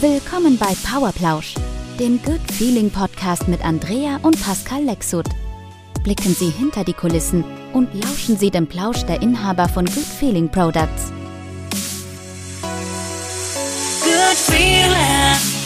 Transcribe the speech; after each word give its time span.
Willkommen 0.00 0.56
bei 0.56 0.76
Powerplausch, 0.88 1.56
dem 1.98 2.22
Good 2.22 2.52
Feeling 2.52 2.88
Podcast 2.88 3.48
mit 3.48 3.64
Andrea 3.64 4.20
und 4.22 4.40
Pascal 4.40 4.84
Lexut. 4.84 5.26
Blicken 6.04 6.32
Sie 6.36 6.50
hinter 6.50 6.84
die 6.84 6.92
Kulissen 6.92 7.42
und 7.72 7.92
lauschen 7.94 8.38
Sie 8.38 8.48
dem 8.48 8.68
Plausch 8.68 9.02
der 9.06 9.20
Inhaber 9.22 9.68
von 9.68 9.86
Good 9.86 10.04
Feeling 10.04 10.48
Products. 10.48 11.10
Good 14.04 14.36
feeling. 14.36 15.57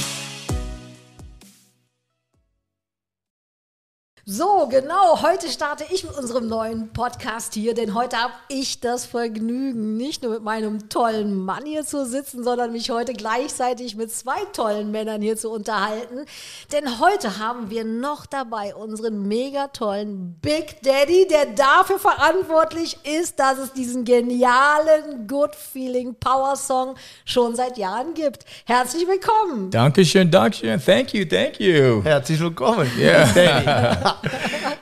So, 4.24 4.68
genau, 4.70 5.20
heute 5.20 5.48
starte 5.48 5.84
ich 5.92 6.04
mit 6.04 6.16
unserem 6.16 6.46
neuen 6.46 6.92
Podcast 6.92 7.54
hier, 7.54 7.74
denn 7.74 7.92
heute 7.92 8.18
habe 8.18 8.32
ich 8.46 8.78
das 8.78 9.04
Vergnügen, 9.04 9.96
nicht 9.96 10.22
nur 10.22 10.34
mit 10.34 10.44
meinem 10.44 10.88
tollen 10.88 11.34
Mann 11.44 11.66
hier 11.66 11.84
zu 11.84 12.06
sitzen, 12.06 12.44
sondern 12.44 12.70
mich 12.70 12.90
heute 12.90 13.14
gleichzeitig 13.14 13.96
mit 13.96 14.12
zwei 14.12 14.38
tollen 14.52 14.92
Männern 14.92 15.22
hier 15.22 15.36
zu 15.36 15.50
unterhalten. 15.50 16.24
Denn 16.70 17.00
heute 17.00 17.40
haben 17.40 17.70
wir 17.70 17.82
noch 17.82 18.24
dabei 18.24 18.76
unseren 18.76 19.26
mega 19.26 19.66
tollen 19.66 20.38
Big 20.40 20.80
Daddy, 20.82 21.26
der 21.28 21.46
dafür 21.46 21.98
verantwortlich 21.98 22.98
ist, 23.02 23.40
dass 23.40 23.58
es 23.58 23.72
diesen 23.72 24.04
genialen 24.04 25.26
Good 25.26 25.56
Feeling 25.56 26.14
Power 26.14 26.54
Song 26.54 26.94
schon 27.24 27.56
seit 27.56 27.76
Jahren 27.76 28.14
gibt. 28.14 28.44
Herzlich 28.66 29.04
willkommen. 29.08 29.72
Dankeschön, 29.72 30.30
Dankeschön. 30.30 30.80
Thank 30.80 31.12
you, 31.12 31.24
thank 31.24 31.58
you. 31.58 32.04
Herzlich 32.04 32.38
willkommen. 32.38 32.88
Yeah. 32.96 34.10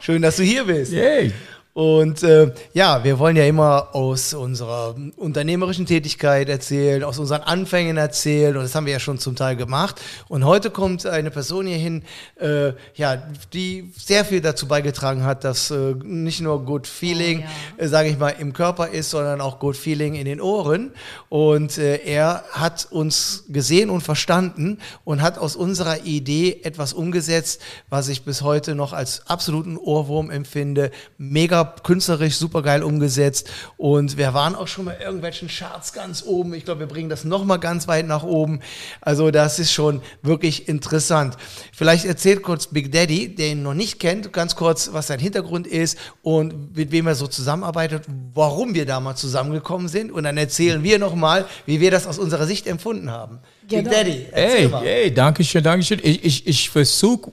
Schön, 0.01 0.23
dass 0.23 0.37
du 0.37 0.43
hier 0.43 0.65
bist. 0.65 0.93
Yay. 0.93 1.33
Und 1.73 2.23
äh, 2.23 2.52
ja, 2.73 3.05
wir 3.05 3.19
wollen 3.19 3.37
ja 3.37 3.45
immer 3.45 3.95
aus 3.95 4.34
unserer 4.34 4.95
unternehmerischen 5.16 5.87
Tätigkeit 5.87 6.48
erzählen, 6.48 7.05
aus 7.05 7.19
unseren 7.19 7.43
Anfängen 7.43 7.96
erzählen 7.96 8.56
und 8.56 8.62
das 8.65 8.74
haben 8.74 8.87
wir 8.87 8.93
ja 8.93 9.01
schon 9.01 9.19
zum 9.19 9.37
Teil 9.37 9.56
gemacht. 9.56 10.01
Und 10.29 10.45
heute 10.45 10.70
kommt 10.70 11.06
eine 11.06 11.30
Person 11.30 11.66
hier 11.66 11.77
hin, 11.77 12.02
äh, 12.41 12.73
ja, 12.95 13.23
die 13.52 13.93
sehr 13.96 14.24
viel 14.24 14.41
dazu 14.41 14.66
beigetragen 14.66 15.24
hat, 15.24 15.45
dass 15.45 15.71
äh, 15.71 15.95
nicht 16.02 16.41
nur 16.41 16.65
Good 16.65 16.87
Feeling, 16.87 17.41
Oh, 17.41 17.82
äh, 17.82 17.88
sage 17.88 18.09
ich 18.09 18.18
mal, 18.18 18.30
im 18.30 18.52
Körper 18.52 18.88
ist, 18.88 19.10
sondern 19.10 19.41
auch 19.41 19.59
Good 19.59 19.76
Feeling 19.76 20.15
in 20.15 20.24
den 20.24 20.41
Ohren. 20.41 20.93
Und 21.29 21.79
äh, 21.79 21.98
er 21.98 22.45
hat 22.52 22.88
uns 22.91 23.45
gesehen 23.48 23.91
und 23.91 24.01
verstanden 24.01 24.79
und 25.04 25.23
hat 25.23 25.38
aus 25.38 25.57
unserer 25.57 26.04
Idee 26.04 26.60
etwas 26.63 26.93
umgesetzt, 26.93 27.60
was 27.88 28.09
ich 28.09 28.24
bis 28.24 28.43
heute 28.43 28.74
noch 28.74 28.93
als 28.93 29.26
absoluten 29.29 29.76
Ohrwurm 29.76 30.30
empfinde. 30.30 30.91
Mega 31.18 31.60
künstlerisch, 31.65 32.37
super 32.37 32.63
geil 32.63 32.83
umgesetzt. 32.83 33.51
Und 33.77 34.16
wir 34.16 34.35
waren 34.35 34.55
auch 34.55 34.69
schon 34.69 34.85
mal 34.87 34.97
irgendwelchen 35.03 35.49
Charts 35.49 35.93
ganz 35.93 36.23
oben. 36.25 36.55
Ich 36.55 36.65
glaube, 36.65 36.80
wir 36.80 36.87
bringen 36.87 37.09
das 37.09 37.25
noch 37.25 37.45
mal 37.45 37.57
ganz 37.59 37.89
weit 37.89 38.07
nach 38.07 38.23
oben. 38.23 38.61
Also 39.01 39.30
das 39.30 39.59
ist 39.59 39.73
schon 39.73 40.01
wirklich 40.23 40.69
interessant. 40.69 41.37
Vielleicht 41.73 42.05
erzählt 42.05 42.43
kurz 42.43 42.66
Big 42.66 42.93
Daddy, 42.93 43.35
der 43.35 43.49
ihn 43.49 43.63
noch 43.63 43.75
nicht 43.75 43.99
kennt, 44.01 44.33
ganz 44.33 44.57
kurz, 44.57 44.91
was 44.93 45.07
sein 45.09 45.19
Hintergrund 45.21 45.66
ist 45.66 45.99
und 46.23 46.77
mit 46.77 46.91
wem 46.93 47.07
er 47.07 47.15
so 47.15 47.27
zusammenarbeitet, 47.27 48.05
warum 48.35 48.75
wir 48.75 48.87
damals 48.87 49.21
zusammengekommen 49.21 49.88
sind. 49.88 50.11
Und 50.13 50.25
dann 50.25 50.37
erzählen 50.37 50.83
wir 50.83 50.99
noch 50.99 51.15
mal, 51.15 51.47
wie 51.66 51.81
wir 51.81 51.91
das 51.91 52.07
aus 52.07 52.19
unserer 52.19 52.47
Sicht 52.47 52.66
empfunden 52.66 53.11
haben. 53.11 53.38
Genau. 53.69 53.83
Big 53.83 53.93
Daddy, 53.93 54.27
erzähl 54.33 54.59
Hey, 54.59 54.69
mal. 54.69 54.83
hey, 54.85 55.15
Dankeschön, 55.15 55.63
Dankeschön. 55.63 56.01
Ich, 56.03 56.25
ich, 56.25 56.47
ich 56.47 56.71
versuche 56.71 57.33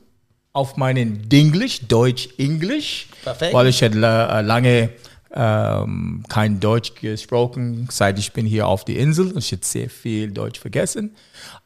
auf 0.54 0.76
meinen 0.76 1.30
Dinglish, 1.30 1.82
Deutsch-Englisch, 1.88 3.08
Perfekt. 3.28 3.54
weil 3.54 3.68
ich 3.68 3.82
hätte 3.82 3.98
äh, 3.98 4.42
lange 4.42 4.90
ähm, 5.34 6.24
kein 6.30 6.60
Deutsch 6.60 6.94
gesprochen, 6.96 7.88
seit 7.92 8.18
ich 8.18 8.34
bin 8.34 8.46
hier 8.46 8.68
auf 8.68 8.86
der 8.86 8.98
Insel. 8.98 9.38
Ich 9.38 9.52
hätte 9.52 9.66
sehr 9.66 9.90
viel 9.90 10.32
Deutsch 10.32 10.60
vergessen. 10.60 11.16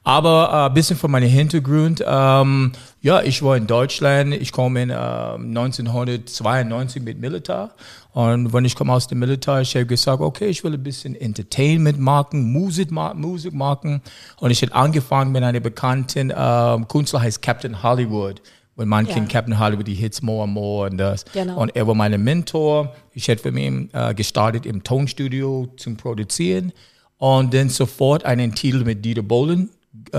Aber 0.04 0.50
äh, 0.52 0.70
ein 0.70 0.74
bisschen 0.74 0.98
von 0.98 1.12
meinem 1.12 1.30
Hintergrund. 1.30 2.04
Ähm, 2.06 2.72
ja, 3.02 3.22
ich 3.22 3.44
war 3.44 3.56
in 3.56 3.68
Deutschland. 3.68 4.34
Ich 4.34 4.52
komme 4.52 4.84
in 4.84 4.90
äh, 4.90 4.94
1992 4.94 7.04
mit 7.04 7.20
Militär. 7.20 7.70
Und 8.14 8.52
wenn 8.52 8.66
ich 8.66 8.76
komme 8.76 8.94
aus 8.94 9.08
dem 9.08 9.20
Militär, 9.20 9.62
ich 9.62 9.76
habe 9.76 9.86
gesagt, 9.86 10.22
okay, 10.22 10.48
ich 10.48 10.64
will 10.64 10.74
ein 10.74 10.84
bisschen 10.84 11.16
Entertainment 11.16 12.00
machen, 12.00 12.52
Musik, 12.52 12.92
ma 12.92 13.14
Musik 13.14 13.54
machen. 13.54 14.02
Und 14.38 14.52
ich 14.52 14.62
habe 14.64 14.74
angefangen 14.74 15.32
mit 15.32 15.44
einer 15.44 15.60
bekannten 15.60 16.34
ähm, 16.36 16.88
Künstler, 16.88 17.22
heißt 17.22 17.42
Captain 17.42 17.84
Hollywood. 17.84 18.42
Wenn 18.82 18.90
man 18.90 19.06
Ja. 19.06 19.14
kennt 19.14 19.30
Captain 19.30 19.58
Hollywood, 19.60 19.88
die 19.88 19.94
Hits 19.94 20.22
More 20.22 20.44
and 20.44 20.54
More 20.54 20.90
und 20.90 20.98
das. 20.98 21.24
Genau. 21.34 21.60
Und 21.62 21.76
er 21.76 21.88
war 21.88 21.96
mein 21.96 22.22
Mentor. 22.24 22.94
Ich 23.14 23.28
hätte 23.28 23.44
für 23.44 23.58
ihn 23.58 23.90
äh, 23.94 24.14
gestartet 24.14 24.66
im 24.66 24.84
Tonstudio 24.84 25.68
zum 25.78 25.96
Produzieren 25.98 26.74
und 27.18 27.54
dann 27.54 27.70
sofort 27.70 28.26
einen 28.26 28.54
Titel 28.56 28.84
mit 28.84 29.06
Dieter 29.06 29.22
Bohlen 29.22 29.70
äh, 30.14 30.18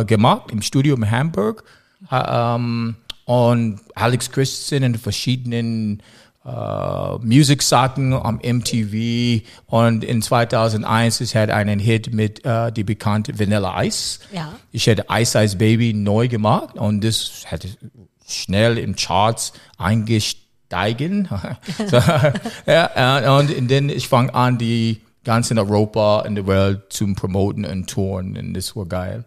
äh, 0.00 0.04
gemacht 0.04 0.50
im 0.52 0.62
Studio 0.62 0.94
in 0.94 1.10
Hamburg. 1.10 1.64
Ha- 2.10 2.56
ähm, 2.56 2.96
und 3.24 3.80
Alex 3.94 4.30
Christensen 4.30 4.82
in 4.82 4.94
verschiedenen 4.96 6.02
äh, 6.44 7.18
Musiksachen 7.18 8.12
am 8.12 8.40
MTV 8.42 9.44
und 9.66 10.04
in 10.04 10.22
2001 10.22 11.20
ich 11.20 11.36
hatte 11.36 11.54
einen 11.54 11.78
Hit 11.78 12.12
mit 12.12 12.44
äh, 12.44 12.72
die 12.72 12.84
bekannte 12.84 13.38
Vanilla 13.38 13.82
Ice. 13.84 14.20
Ja. 14.32 14.52
Ich 14.72 14.86
hätte 14.86 15.06
Ice 15.10 15.40
Ice 15.40 15.56
Baby 15.56 15.92
neu 15.92 16.28
gemacht 16.28 16.76
und 16.76 17.04
das 17.04 17.44
hätte 17.44 17.68
schnell 18.26 18.78
in 18.78 18.96
Charts 18.96 19.52
eingesteigen. 19.78 21.28
so, 21.88 21.96
ja, 22.66 23.20
äh, 23.20 23.28
und 23.28 23.70
dann 23.70 23.88
ich 23.88 24.08
fange 24.08 24.34
an, 24.34 24.58
die 24.58 25.00
ganzen 25.24 25.58
Europa 25.58 26.22
in 26.22 26.34
der 26.34 26.46
Welt 26.46 26.92
zu 26.92 27.12
promoten 27.14 27.64
und 27.64 27.88
touren 27.88 28.36
und 28.36 28.54
das 28.54 28.74
war 28.74 28.86
geil. 28.86 29.24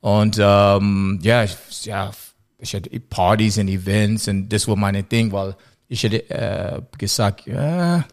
Und 0.00 0.38
ähm, 0.40 1.18
ja, 1.22 1.44
ich, 1.44 1.56
ja, 1.84 2.10
ich 2.58 2.74
hatte 2.74 2.88
Partys 3.00 3.58
und 3.58 3.68
Events 3.68 4.28
und 4.28 4.48
das 4.48 4.66
war 4.68 4.76
meine 4.76 5.02
Ding, 5.02 5.32
weil 5.32 5.56
ich 5.88 6.02
hätte 6.02 6.28
äh, 6.30 6.80
gesagt, 6.98 7.46
ja, 7.46 8.04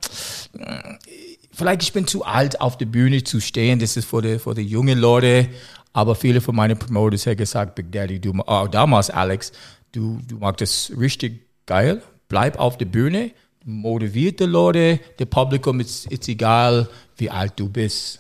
vielleicht 1.51 1.84
ich 1.84 1.94
bin 1.94 2.07
zu 2.07 2.23
alt 2.23 2.61
auf 2.61 2.78
der 2.78 2.85
Bühne 2.85 3.23
zu 3.23 3.39
stehen, 3.39 3.79
das 3.79 3.97
ist 3.97 4.06
für 4.06 4.22
die, 4.22 4.39
für 4.39 4.53
die 4.53 4.61
jungen 4.63 5.00
Leute, 5.00 5.50
aber 5.94 6.16
viele 6.16 6.41
von 6.41 6.56
meinen 6.56 6.78
Promoters 6.78 7.25
haben 7.28 7.38
gesagt, 7.38 7.75
Big 7.75 7.91
Daddy, 7.91 8.19
du, 8.19 8.34
oh, 8.45 8.67
damals 8.69 9.09
Alex, 9.09 9.51
du, 9.91 10.19
du 10.28 10.38
magst 10.38 10.61
das 10.61 10.91
richtig 11.00 11.47
geil, 11.66 12.01
bleib 12.28 12.59
auf 12.59 12.78
der 12.78 12.85
Bühne, 12.85 13.31
motiviert 13.66 14.40
die 14.40 14.45
Leute, 14.45 15.00
der 15.19 15.25
Publikum 15.25 15.79
ist, 15.79 16.11
ist 16.11 16.28
egal, 16.28 16.90
wie 17.17 17.29
alt 17.29 17.53
du 17.55 17.69
bist. 17.69 18.19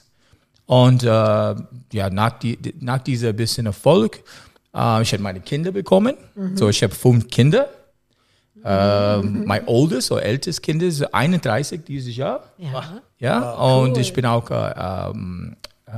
Und 0.65 1.03
äh, 1.03 1.07
ja, 1.07 2.09
nach, 2.09 2.39
die, 2.39 2.57
nach 2.79 2.99
dieser 2.99 3.33
bisschen 3.33 3.65
Erfolg, 3.65 4.23
äh, 4.73 5.01
ich 5.01 5.11
habe 5.13 5.21
meine 5.21 5.41
Kinder 5.41 5.71
bekommen, 5.71 6.15
so 6.55 6.69
ich 6.69 6.81
habe 6.81 6.95
fünf 6.95 7.27
Kinder. 7.27 7.69
Ähm, 8.65 9.43
mein 9.45 9.67
oldest 9.67 10.11
oder 10.11 10.23
ältestes 10.23 10.61
Kind 10.61 10.81
ist 10.83 11.01
31 11.13 11.81
dieses 11.85 12.15
Jahr. 12.15 12.43
Ja. 12.57 12.83
Ja, 13.19 13.51
und 13.53 13.97
ich 13.97 14.13
bin 14.13 14.25
auch 14.25 14.49
äh, 14.51 14.73
ähm, 15.11 15.55
äh, 15.85 15.91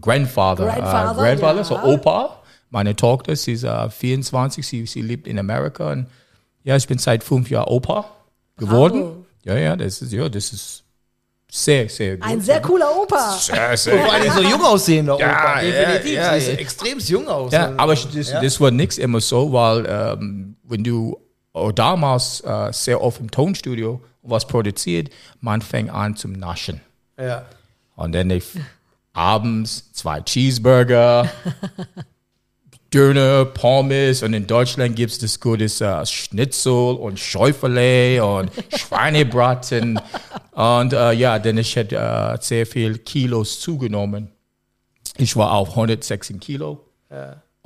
Grandfather. 0.00 0.64
Grandfather, 0.66 1.10
äh, 1.12 1.14
Grandfather, 1.14 1.58
ja. 1.58 1.64
so 1.64 1.78
Opa. 1.82 2.42
Meine 2.70 2.96
Tochter, 2.96 3.36
sie 3.36 3.52
ist 3.52 3.64
äh, 3.64 3.90
24, 3.90 4.66
sie, 4.66 4.86
sie 4.86 5.02
lebt 5.02 5.26
in 5.26 5.38
Amerika. 5.38 5.92
Und 5.92 6.06
ja, 6.64 6.76
ich 6.76 6.86
bin 6.86 6.98
seit 6.98 7.22
fünf 7.24 7.48
Jahren 7.50 7.68
Opa 7.68 8.04
geworden. 8.56 9.00
Bravo. 9.02 9.26
Ja, 9.44 9.56
ja, 9.56 9.76
das 9.76 10.02
ist, 10.02 10.12
ja, 10.12 10.28
das 10.28 10.52
ist 10.52 10.82
sehr, 11.50 11.88
sehr 11.88 12.16
gut. 12.16 12.26
Ein 12.28 12.40
sehr 12.40 12.60
cooler 12.60 12.88
Opa. 13.00 13.36
sehr, 13.38 13.68
Vor 13.68 13.76
sehr 13.76 14.12
allem 14.12 14.32
so 14.32 14.42
jung 14.42 14.62
aussehender 14.64 15.18
Ja, 15.18 15.30
Opa, 15.30 15.60
definitiv. 15.60 16.14
ja, 16.14 16.36
ja, 16.36 16.52
extrem 16.54 16.98
jung 16.98 17.28
aus. 17.28 17.52
Ja, 17.52 17.72
aber 17.76 17.94
das, 17.94 18.30
Ja. 18.30 18.40
das 18.40 18.60
war 18.60 18.70
nichts 18.70 18.98
immer 18.98 19.20
so, 19.20 19.52
weil 19.52 19.86
ähm, 19.88 20.56
wenn 20.64 20.82
du 20.82 21.16
oh, 21.16 21.25
damals 21.74 22.40
äh, 22.42 22.72
sehr 22.72 23.00
oft 23.00 23.20
im 23.20 23.30
Tonstudio 23.30 24.00
was 24.28 24.46
produziert, 24.46 25.10
man 25.40 25.62
fängt 25.62 25.90
an 25.90 26.16
zum 26.16 26.32
Naschen. 26.32 26.80
Ja. 27.18 27.46
Und 27.94 28.14
dann 28.14 28.30
ich, 28.30 28.44
abends 29.12 29.92
zwei 29.92 30.20
Cheeseburger, 30.20 31.30
Döner, 32.94 33.44
Pommes 33.46 34.22
und 34.22 34.32
in 34.32 34.46
Deutschland 34.46 34.94
gibt 34.96 35.12
es 35.12 35.18
das 35.18 35.40
gutes 35.40 35.80
äh, 35.80 36.06
Schnitzel 36.06 36.94
und 36.96 37.18
Schäuferle 37.18 38.24
und 38.24 38.50
Schweinebraten. 38.76 40.00
und 40.52 40.92
äh, 40.92 41.12
ja, 41.12 41.38
dann 41.38 41.58
ich 41.58 41.74
hätte 41.74 41.96
äh, 41.96 42.38
sehr 42.40 42.64
viel 42.66 42.98
Kilos 42.98 43.60
zugenommen. 43.60 44.30
Ich 45.18 45.36
war 45.36 45.52
auf 45.52 45.70
116 45.70 46.38
Kilo. 46.38 46.84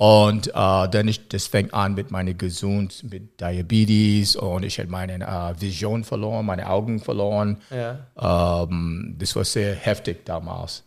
Und 0.01 0.47
äh, 0.47 0.51
dann 0.53 1.07
ich, 1.07 1.27
das 1.27 1.45
fängt 1.45 1.75
an 1.75 1.93
mit 1.93 2.09
meiner 2.09 2.33
Gesund, 2.33 3.03
mit 3.11 3.39
Diabetes 3.39 4.35
und 4.35 4.63
ich 4.63 4.79
hatte 4.79 4.89
meine 4.89 5.19
äh, 5.19 5.61
Vision 5.61 6.03
verloren, 6.03 6.43
meine 6.43 6.67
Augen 6.67 6.99
verloren. 6.99 7.57
Ja. 7.69 8.63
Ähm, 8.63 9.15
das 9.19 9.35
war 9.35 9.45
sehr 9.45 9.75
heftig 9.75 10.25
damals. 10.25 10.83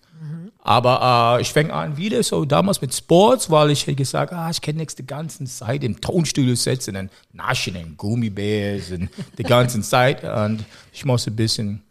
Aber 0.58 1.36
äh, 1.38 1.42
ich 1.42 1.52
fange 1.52 1.72
an 1.72 1.96
wieder 1.96 2.24
so 2.24 2.44
damals 2.44 2.80
mit 2.80 2.92
Sports, 2.92 3.48
weil 3.48 3.70
ich 3.70 3.82
hätte 3.82 3.94
gesagt, 3.94 4.32
ah, 4.32 4.50
ich 4.50 4.60
kann 4.60 4.74
nicht 4.74 4.98
die 4.98 5.06
ganze 5.06 5.44
Zeit 5.44 5.84
im 5.84 6.00
Tonstudio 6.00 6.56
sitzen 6.56 6.96
und 6.96 7.10
naschen 7.32 7.76
und 7.76 7.96
Gummibärs 7.96 8.90
und 8.90 9.10
die 9.38 9.44
ganze 9.44 9.80
Zeit. 9.82 10.24
Und 10.24 10.64
ich 10.92 11.04
muss 11.04 11.24
ein 11.28 11.36
bisschen, 11.36 11.84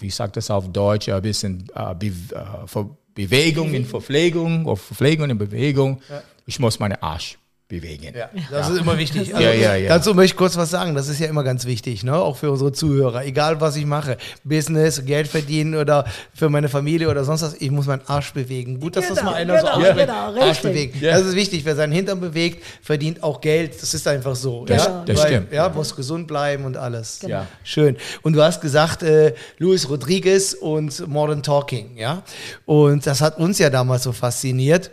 wie 0.00 0.10
sagt 0.10 0.36
das 0.36 0.50
auf 0.50 0.70
Deutsch, 0.70 1.08
ein 1.08 1.22
bisschen 1.22 1.66
äh, 1.74 1.94
be 1.94 2.08
äh, 2.08 2.66
Bewegung 3.14 3.72
in 3.74 3.84
Verpflegung 3.84 4.66
oder 4.66 4.76
Verpflegung 4.76 5.30
in 5.30 5.38
Bewegung. 5.38 6.02
Ich 6.46 6.58
muss 6.58 6.78
meine 6.78 7.02
Arsch 7.02 7.38
bewegen. 7.80 8.14
Ja, 8.16 8.30
das 8.50 8.70
ist 8.70 8.78
immer 8.80 8.98
wichtig. 8.98 9.34
Also, 9.34 9.46
Ja, 9.46 9.52
ja, 9.52 9.74
ja. 9.74 9.88
Dazu 9.88 10.14
möchte 10.14 10.34
ich 10.34 10.36
kurz 10.36 10.56
was 10.56 10.70
sagen. 10.70 10.94
Das 10.94 11.08
ist 11.08 11.18
ja 11.20 11.26
immer 11.26 11.42
ganz 11.44 11.64
wichtig, 11.66 12.02
ne? 12.04 12.14
auch 12.16 12.36
für 12.36 12.50
unsere 12.50 12.72
Zuhörer. 12.72 13.24
Egal, 13.24 13.60
was 13.60 13.76
ich 13.76 13.86
mache, 13.86 14.16
Business, 14.44 15.04
Geld 15.04 15.28
verdienen 15.28 15.74
oder 15.74 16.04
für 16.34 16.48
meine 16.48 16.68
Familie 16.68 17.08
oder 17.08 17.24
sonst 17.24 17.42
was, 17.42 17.54
ich 17.60 17.70
muss 17.70 17.86
meinen 17.86 18.02
Arsch 18.06 18.32
bewegen. 18.32 18.80
Gut, 18.80 18.96
dass 18.96 19.08
das 19.08 19.18
Genau, 19.18 19.30
mal 19.30 19.36
einer 19.36 19.58
so 19.60 19.66
genau, 19.66 19.76
ausspricht. 19.78 19.98
genau, 20.06 20.40
Arsch 20.42 20.60
bewegen. 20.60 20.98
Ja. 21.00 21.12
Das 21.18 21.26
ist 21.26 21.34
wichtig. 21.34 21.64
Wer 21.64 21.76
seinen 21.76 21.92
Hintern 21.92 22.20
bewegt, 22.20 22.62
verdient 22.82 23.22
auch 23.22 23.40
Geld. 23.40 23.80
Das 23.80 23.94
ist 23.94 24.06
einfach 24.08 24.36
so. 24.36 24.64
Das- 24.64 24.84
ja? 24.86 25.02
das 25.06 25.18
Weil, 25.20 25.26
stimmt. 25.26 25.52
Ja, 25.52 25.68
muss 25.68 25.94
gesund 25.96 26.26
bleiben 26.26 26.64
und 26.64 26.76
alles. 26.76 27.20
Ja. 27.26 27.46
Schön. 27.62 27.96
Und 28.22 28.34
du 28.34 28.42
hast 28.42 28.60
gesagt, 28.60 29.02
äh, 29.02 29.34
Luis 29.58 29.88
Rodriguez 29.88 30.52
und 30.54 31.06
Modern 31.08 31.42
Talking, 31.42 31.96
ja. 31.96 32.22
Und 32.66 33.06
das 33.06 33.20
hat 33.20 33.38
uns 33.38 33.58
ja 33.58 33.70
damals 33.70 34.02
so 34.04 34.12
fasziniert. 34.12 34.90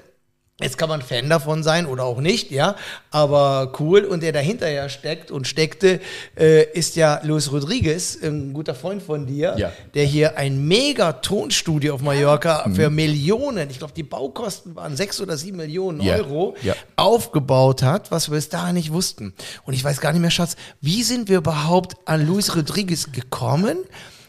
Jetzt 0.61 0.77
kann 0.77 0.89
man 0.89 1.01
Fan 1.01 1.29
davon 1.29 1.63
sein 1.63 1.85
oder 1.85 2.03
auch 2.03 2.19
nicht, 2.19 2.51
ja, 2.51 2.75
aber 3.09 3.71
cool. 3.79 4.05
Und 4.05 4.21
der 4.23 4.31
dahinter 4.31 4.69
ja 4.69 4.89
steckt 4.89 5.31
und 5.31 5.47
steckte, 5.47 5.99
äh, 6.37 6.63
ist 6.73 6.95
ja 6.95 7.19
Luis 7.23 7.51
Rodriguez, 7.51 8.17
ein 8.21 8.53
guter 8.53 8.75
Freund 8.75 9.01
von 9.01 9.25
dir, 9.25 9.55
Ja. 9.57 9.71
der 9.93 10.05
hier 10.05 10.37
ein 10.37 10.67
mega 10.67 11.13
Tonstudio 11.13 11.95
auf 11.95 12.01
Mallorca 12.01 12.69
für 12.73 12.89
Millionen, 12.89 13.69
ich 13.69 13.77
glaube, 13.79 13.93
die 13.95 14.03
Baukosten 14.03 14.75
waren 14.75 14.95
sechs 14.95 15.19
oder 15.19 15.37
sieben 15.37 15.57
Millionen 15.57 16.01
Ja. 16.01 16.15
Euro, 16.17 16.55
Ja. 16.61 16.75
aufgebaut 16.95 17.83
hat, 17.83 18.11
was 18.11 18.29
wir 18.29 18.35
bis 18.35 18.49
dahin 18.49 18.75
nicht 18.75 18.91
wussten. 18.93 19.33
Und 19.65 19.73
ich 19.73 19.83
weiß 19.83 19.99
gar 20.01 20.11
nicht 20.13 20.21
mehr, 20.21 20.31
Schatz, 20.31 20.55
wie 20.79 21.03
sind 21.03 21.27
wir 21.29 21.37
überhaupt 21.37 21.95
an 22.05 22.25
Luis 22.25 22.55
Rodriguez 22.55 23.11
gekommen? 23.11 23.77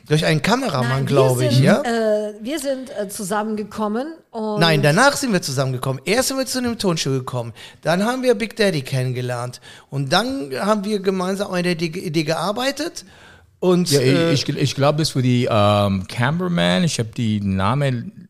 Durch 0.08 0.25
einen 0.25 0.43
Kameramann, 0.43 1.06
glaube 1.06 1.44
ich, 1.44 1.54
sind, 1.56 1.64
ja? 1.64 1.81
Äh, 1.82 2.34
wir 2.40 2.58
sind 2.58 2.90
äh, 2.90 3.08
zusammengekommen 3.08 4.14
und 4.31 4.60
Nein, 4.60 4.82
danach 4.82 5.16
sind 5.16 5.32
wir 5.32 5.43
zusammengekommen. 5.43 6.02
Erst 6.04 6.28
sind 6.28 6.38
wir 6.38 6.46
zu 6.46 6.58
einem 6.58 6.78
Tonstudio 6.78 7.20
gekommen. 7.20 7.52
Dann 7.82 8.04
haben 8.04 8.22
wir 8.22 8.34
Big 8.34 8.56
Daddy 8.56 8.82
kennengelernt. 8.82 9.60
Und 9.90 10.12
dann 10.12 10.50
haben 10.58 10.84
wir 10.84 11.00
gemeinsam 11.00 11.52
an 11.52 11.62
der 11.62 11.72
Idee, 11.81 12.25
gearbeitet. 12.25 13.04
Und 13.60 13.90
Ja, 13.90 14.00
äh, 14.00 14.32
ich, 14.32 14.49
ich, 14.49 14.56
ich 14.56 14.75
glaube, 14.75 14.99
das 14.99 15.14
war 15.14 15.22
die 15.22 15.49
ähm, 15.50 16.06
Cameraman. 16.08 16.82
Ich 16.84 16.98
habe 16.98 17.10
die 17.16 17.40
Namen 17.40 18.28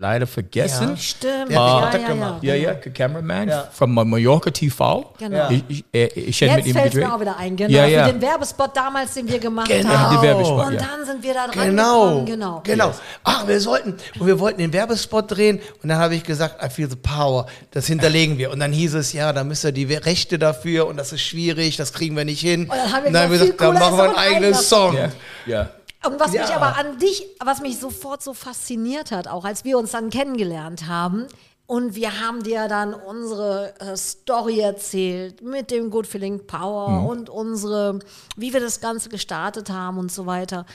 leider 0.00 0.26
vergessen. 0.26 0.96
stimmt, 0.96 1.50
Der 1.50 1.62
hat 1.62 1.68
ja, 1.68 1.80
Kontakt 2.00 2.08
ja, 2.08 2.14
ja. 2.14 2.54
Ja, 2.54 2.54
ja, 2.54 2.74
Cameraman 2.74 3.48
Ja. 3.48 3.68
von 3.70 3.92
Mallorca 3.92 4.50
TV. 4.50 5.12
Genau. 5.18 5.50
Ich, 5.50 5.84
ich, 5.92 6.16
ich 6.16 6.40
Jetzt 6.40 6.66
ihm 6.66 6.72
fällt 6.74 6.94
es 6.94 6.94
mir 6.94 7.14
auch 7.14 7.20
wieder 7.20 7.36
ein, 7.36 7.54
genau. 7.54 7.70
Ja, 7.70 7.84
ja. 7.86 8.06
Für 8.06 8.12
den 8.14 8.22
Werbespot 8.22 8.74
damals, 8.74 9.12
den 9.12 9.28
wir 9.28 9.38
gemacht 9.38 9.68
Genau. 9.68 9.90
haben. 9.90 10.16
Die 10.16 10.22
Werbespot, 10.26 10.66
und 10.68 10.72
ja. 10.72 10.80
dann 10.80 11.04
sind 11.06 11.22
wir 11.22 11.34
da 11.34 11.48
dran 11.48 11.66
Genau, 11.66 12.04
gekommen. 12.06 12.26
Genau. 12.26 12.60
genau. 12.64 12.94
Ach, 13.24 13.46
wir 13.46 13.60
sollten, 13.60 13.96
und 14.18 14.26
wir 14.26 14.40
wollten 14.40 14.58
den 14.58 14.72
Werbespot 14.72 15.30
drehen 15.30 15.60
und 15.82 15.90
dann 15.90 15.98
habe 15.98 16.14
ich 16.14 16.24
gesagt, 16.24 16.64
I 16.64 16.70
feel 16.70 16.88
the 16.88 16.96
power, 16.96 17.44
das 17.70 17.86
hinterlegen 17.86 18.38
wir. 18.38 18.50
Und 18.52 18.60
dann 18.60 18.72
hieß 18.72 18.94
es, 18.94 19.12
ja, 19.12 19.34
da 19.34 19.44
müsst 19.44 19.64
ihr 19.66 19.72
die 19.72 19.84
Rechte 19.84 20.38
dafür 20.38 20.86
und 20.86 20.96
das 20.96 21.12
ist 21.12 21.20
schwierig, 21.20 21.76
das 21.76 21.92
kriegen 21.92 22.16
wir 22.16 22.24
nicht 22.24 22.40
hin. 22.40 22.62
Und 22.62 22.70
dann 22.70 22.90
haben 22.92 23.04
wir 23.04 23.12
dann 23.12 23.30
gesagt, 23.30 23.60
dann 23.60 23.74
machen 23.74 23.96
wir 23.98 24.04
einen 24.04 24.14
ein 24.14 24.18
eigenen 24.34 24.54
Song. 24.54 24.96
Ja, 24.96 25.08
ja. 25.46 25.68
Und 26.06 26.18
was 26.18 26.32
mich 26.32 26.40
Ja. 26.40 26.56
aber 26.56 26.76
an 26.76 26.98
dich, 26.98 27.26
was 27.44 27.60
mich 27.60 27.78
sofort 27.78 28.22
so 28.22 28.32
fasziniert 28.34 29.10
hat, 29.10 29.28
auch 29.28 29.44
als 29.44 29.64
wir 29.64 29.78
uns 29.78 29.90
dann 29.92 30.10
kennengelernt 30.10 30.86
haben, 30.86 31.26
und 31.66 31.94
wir 31.94 32.20
haben 32.20 32.42
dir 32.42 32.66
dann 32.66 32.94
unsere 32.94 33.78
äh, 33.80 33.96
Story 33.96 34.58
erzählt 34.58 35.40
mit 35.40 35.70
dem 35.70 35.90
Good 35.90 36.06
Feeling 36.08 36.44
Power 36.46 36.88
Mhm. 36.88 37.06
und 37.06 37.30
unsere, 37.30 38.00
wie 38.36 38.52
wir 38.52 38.58
das 38.60 38.80
Ganze 38.80 39.08
gestartet 39.08 39.70
haben 39.70 39.96
und 39.98 40.10
so 40.10 40.26
weiter. 40.26 40.66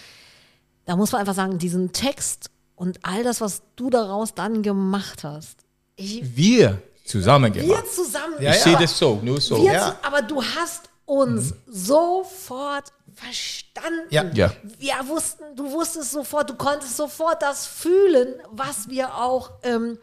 Da 0.86 0.96
muss 0.96 1.12
man 1.12 1.20
einfach 1.20 1.34
sagen, 1.34 1.58
diesen 1.58 1.92
Text 1.92 2.50
und 2.76 3.00
all 3.04 3.24
das, 3.24 3.42
was 3.42 3.62
du 3.76 3.90
daraus 3.90 4.36
dann 4.36 4.62
gemacht 4.62 5.24
hast. 5.26 5.58
Ich, 5.98 6.38
Wir 6.38 6.82
zusammen 7.04 7.54
wir 7.54 7.64
gemacht. 7.64 7.88
zusammen. 7.94 8.36
Ja, 8.40 8.52
Ich 8.52 8.58
ja. 8.60 8.64
sehe 8.64 8.78
das 8.78 8.98
so, 8.98 9.20
nur 9.22 9.42
so. 9.42 9.58
Wir 9.62 9.74
Ja. 9.74 9.96
aber 10.02 10.22
du 10.22 10.42
hast 10.42 10.84
uns 11.06 11.54
sofort 11.68 12.94
verstanden. 13.16 14.08
Ja. 14.10 14.24
Ja. 14.34 14.52
Wir 14.78 14.96
wussten, 15.08 15.44
du 15.56 15.72
wusstest 15.72 16.12
sofort, 16.12 16.50
du 16.50 16.56
konntest 16.56 16.98
sofort 16.98 17.42
das 17.42 17.66
fühlen, 17.66 18.36
was 18.50 18.90
wir 18.90 19.16
auch, 19.16 19.52
ähm, 19.64 19.98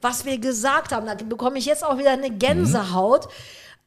was 0.00 0.24
wir 0.24 0.38
gesagt 0.38 0.92
haben. 0.92 1.06
Da 1.06 1.14
bekomme 1.14 1.58
ich 1.58 1.66
jetzt 1.66 1.84
auch 1.84 1.98
wieder 1.98 2.10
eine 2.10 2.30
Gänsehaut. 2.30 3.28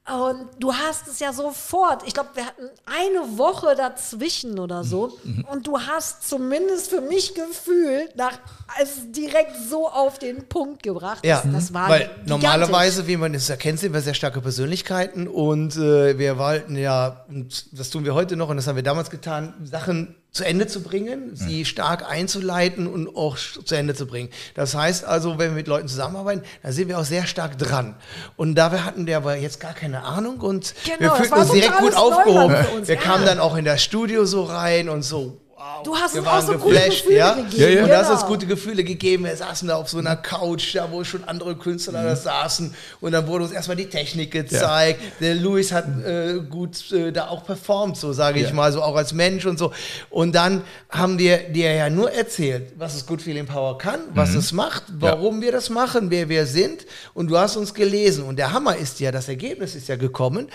Und 0.08 0.48
du 0.58 0.74
hast 0.74 1.08
es 1.08 1.20
ja 1.20 1.34
sofort, 1.34 2.08
ich 2.08 2.14
glaube, 2.14 2.30
wir 2.36 2.46
hatten 2.46 2.70
eine 2.86 3.38
Woche 3.38 3.76
dazwischen 3.76 4.58
oder 4.58 4.86
so. 4.86 5.20
Und 5.52 5.68
du 5.68 5.78
hast 5.80 6.28
zumindest 6.28 6.90
für 6.90 7.02
mich 7.02 7.36
gefühlt, 7.36 8.16
nach, 8.16 8.40
also 8.78 9.02
direkt 9.10 9.58
so 9.70 9.90
auf 9.90 10.18
den 10.18 10.48
Punkt 10.48 10.82
gebracht. 10.82 11.26
Ja, 11.26 11.42
das, 11.44 11.52
das 11.52 11.74
war 11.74 11.90
weil 11.90 12.00
gigantisch. 12.04 12.28
normalerweise, 12.30 13.08
wie 13.08 13.18
man 13.18 13.34
es 13.34 13.50
erkennt, 13.50 13.80
sind 13.80 13.92
wir 13.92 14.00
sehr 14.00 14.14
starke 14.14 14.40
Persönlichkeiten 14.40 15.28
und 15.28 15.76
äh, 15.76 16.18
wir 16.18 16.38
wollten 16.38 16.78
ja, 16.78 17.26
und 17.28 17.78
das 17.78 17.90
tun 17.90 18.06
wir 18.06 18.14
heute 18.14 18.38
noch 18.38 18.48
und 18.48 18.56
das 18.56 18.68
haben 18.68 18.78
wir 18.78 18.84
damals 18.84 19.10
getan, 19.10 19.56
Sachen 19.66 20.16
zu 20.38 20.46
Ende 20.46 20.68
zu 20.68 20.82
bringen, 20.82 21.32
sie 21.36 21.66
stark 21.66 22.10
einzuleiten 22.10 22.88
und 22.88 23.16
auch 23.16 23.38
zu 23.38 23.76
Ende 23.76 23.96
zu 23.96 24.06
bringen. 24.06 24.30
Das 24.54 24.76
heißt 24.76 25.04
also, 25.04 25.38
wenn 25.40 25.50
wir 25.50 25.56
mit 25.56 25.68
Leuten 25.68 25.88
zusammenarbeiten, 25.88 26.44
da 26.64 26.72
sind 26.72 26.88
wir 26.88 27.00
auch 27.00 27.06
sehr 27.06 27.26
stark 27.26 27.58
dran. 27.58 27.96
Und 28.36 28.56
dafür 28.56 28.86
hatten 28.86 29.08
wir 29.08 29.18
aber 29.18 29.36
jetzt 29.36 29.60
gar 29.60 29.74
keine 29.74 30.04
Ahnung 30.04 30.40
und 30.40 30.76
Genau, 30.86 31.00
wir 31.00 31.12
fühlten 31.14 31.34
uns 31.34 31.52
direkt 31.52 31.78
gut 31.80 31.96
aufgehoben. 31.96 32.56
Uns, 32.76 32.88
Wir 32.88 32.96
ja. 32.96 33.02
kamen 33.02 33.26
dann 33.26 33.40
auch 33.40 33.58
in 33.58 33.66
das 33.66 33.84
Studio 33.84 34.26
so 34.26 34.44
rein 34.44 34.90
und 34.90 35.02
so, 35.02 35.42
wow, 35.58 35.84
Du 35.84 35.96
hast 35.96 36.14
wir 36.14 36.22
uns 36.22 36.30
auch 36.30 36.42
so 36.42 36.54
gute 36.58 36.76
geflasht, 36.76 37.02
Gefühle 37.04 37.18
ja? 37.18 37.34
gegeben, 37.34 37.62
Ja, 37.62 37.68
ja. 37.70 37.84
Und 37.84 37.90
das 37.90 38.08
genau. 38.08 38.20
ist 38.20 38.26
gute 38.28 38.46
Gefühle 38.46 38.84
gegeben. 38.84 39.24
Wir 39.26 39.36
saßen 39.36 39.68
da 39.68 39.76
auf 39.76 39.90
so 39.90 39.98
einer 39.98 40.16
Couch, 40.16 40.76
da 40.76 40.92
wo 40.92 41.04
schon 41.04 41.24
andere 41.24 41.56
Künstler 41.56 42.04
da 42.04 42.16
saßen. 42.16 42.74
Und 43.02 43.12
dann 43.12 43.28
wurde 43.28 43.46
uns 43.46 43.54
erstmal 43.54 43.78
die 43.78 43.88
Technik 43.90 44.32
gezeigt. 44.32 45.02
Der 45.20 45.36
Louis 45.36 45.72
hat 45.72 45.86
äh, 46.06 46.40
gut 46.50 46.92
äh, 46.92 47.12
da 47.12 47.28
auch 47.30 47.44
performt, 47.46 47.98
so 47.98 48.14
sage 48.14 48.40
ich 48.40 48.48
Ja. 48.50 48.54
mal, 48.54 48.72
so 48.72 48.82
auch 48.82 48.96
als 48.96 49.14
Mensch 49.14 49.46
und 49.46 49.58
so. 49.58 49.72
Und 50.10 50.34
dann 50.36 50.62
haben 50.90 51.18
wir 51.20 51.38
dir 51.50 51.74
ja 51.74 51.90
nur 51.90 52.12
erzählt, 52.12 52.74
was 52.78 52.96
es 52.96 53.06
Good 53.06 53.22
Feeling 53.22 53.46
Power 53.46 53.78
kann, 53.78 54.00
was 54.14 54.36
es 54.36 54.52
macht, 54.52 54.84
warum 55.00 55.42
wir 55.42 55.52
das 55.52 55.70
machen, 55.70 56.10
wer 56.12 56.30
wir 56.30 56.46
sind. 56.46 56.86
Und 57.14 57.28
du 57.30 57.38
hast 57.38 57.56
uns 57.58 57.74
gelesen. 57.74 58.24
Und 58.26 58.38
der 58.38 58.54
Hammer 58.54 58.76
ist 58.78 59.00
ja, 59.00 59.12
das 59.12 59.28
Ergebnis 59.28 59.76
ist 59.76 59.88
ja 59.88 59.96
gekommen, 59.96 60.50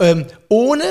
ähm, 0.00 0.26
ohne 0.48 0.84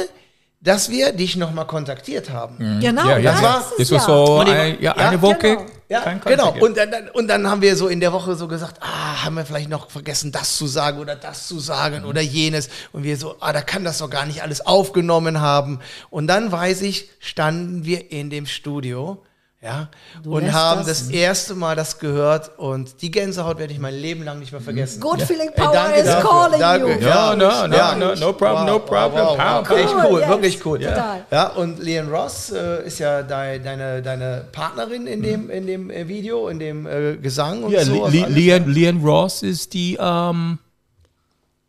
dass 0.65 0.89
wir 0.89 1.13
dich 1.13 1.37
nochmal 1.37 1.65
kontaktiert 1.67 2.29
haben. 2.29 2.57
Genau, 2.81 3.07
Ja, 3.07 3.17
ja, 3.17 3.31
das 3.31 3.41
ja. 3.41 3.47
war- 3.47 3.65
Das 3.77 3.91
war 3.91 3.97
ja. 3.99 4.05
so 4.05 4.39
ein, 4.39 4.47
ja, 4.47 4.75
ja, 4.81 4.91
eine 4.95 5.21
Woche. 5.21 5.37
genau. 5.37 5.65
Ja, 5.87 6.01
genau. 6.25 6.55
Und 6.59 6.75
dann, 6.77 6.89
und 7.13 7.27
dann 7.27 7.47
haben 7.47 7.61
wir 7.61 7.75
so 7.75 7.87
in 7.87 7.99
der 7.99 8.11
Woche 8.11 8.35
so 8.35 8.47
gesagt, 8.47 8.77
ah, 8.81 9.23
haben 9.23 9.35
wir 9.35 9.45
vielleicht 9.45 9.69
noch 9.69 9.91
vergessen, 9.91 10.31
das 10.31 10.57
zu 10.57 10.65
sagen 10.65 10.97
oder 10.99 11.15
das 11.15 11.47
zu 11.47 11.59
sagen 11.59 11.99
Mhm. 12.01 12.07
oder 12.07 12.21
jenes. 12.21 12.69
Und 12.91 13.03
wir 13.03 13.15
so, 13.17 13.35
ah, 13.39 13.53
da 13.53 13.61
kann 13.61 13.83
das 13.83 13.99
doch 13.99 14.09
gar 14.09 14.25
nicht 14.25 14.41
alles 14.41 14.65
aufgenommen 14.65 15.39
haben. 15.41 15.79
Und 16.09 16.25
dann 16.25 16.51
weiß 16.51 16.81
ich, 16.81 17.09
standen 17.19 17.85
wir 17.85 18.11
in 18.11 18.31
dem 18.31 18.47
Studio. 18.47 19.21
Ja, 19.61 19.89
und 20.23 20.53
haben 20.53 20.79
das- 20.85 21.07
das, 21.07 21.09
erste 21.09 21.55
Mal 21.55 21.75
das 21.75 21.97
gehört 21.97 22.51
und 22.59 23.01
die 23.01 23.09
Gänsehaut 23.09 23.57
werde 23.57 23.73
ich 23.73 23.79
mein 23.79 23.95
Leben 23.95 24.23
lang 24.23 24.37
nicht 24.37 24.51
mehr 24.51 24.61
vergessen. 24.61 24.99
Good 25.01 25.23
feeling 25.23 25.49
Ey, 25.49 25.55
power 25.63 25.73
danke 25.73 25.99
is 26.01 26.05
dafür. 26.05 26.29
calling 26.29 26.59
Danke. 26.59 26.91
you. 26.93 26.99
Ja, 26.99 27.35
no, 27.35 27.67
no, 27.67 27.95
no, 27.95 28.15
no 28.15 28.33
problem, 28.33 28.65
no 28.67 28.79
problem. 28.79 29.25
Wow, 29.25 29.35
Power, 29.37 29.63
wow, 29.67 29.77
Echt 29.77 29.91
power. 29.93 30.05
cool, 30.11 30.19
Yes, 30.19 30.29
wirklich 30.29 30.65
cool. 30.65 30.79
total. 30.79 31.25
Ja, 31.31 31.47
und 31.47 31.79
Leon 31.79 32.09
Ross 32.09 32.51
äh, 32.51 32.85
ist 32.85 32.99
ja 32.99 33.23
dei- 33.23 33.57
deine, 33.57 34.03
deine 34.03 34.45
Partnerin 34.51 35.07
in 35.07 35.23
dem, 35.23 35.49
in 35.49 35.65
dem 35.65 35.89
äh, 35.89 36.07
Video, 36.07 36.47
in 36.49 36.59
dem 36.59 36.85
äh, 36.85 37.15
Gesang 37.17 37.63
und 37.63 37.71
Ja, 37.71 37.83
so. 37.83 37.93
Le 37.95 38.03
also 38.03 38.17
Le. 38.19 38.25
Leon, 38.27 38.71
Leon 38.71 39.03
Ross 39.03 39.41
ist 39.41 39.73
die, 39.73 39.97
ähm, 39.99 40.59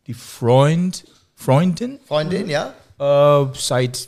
die 0.05 0.13
Freund, 0.13 1.03
Freundin 1.35 1.99
Freundin, 2.07 2.47
ja? 2.47 2.73
äh, 2.99 3.45
seit, 3.55 4.07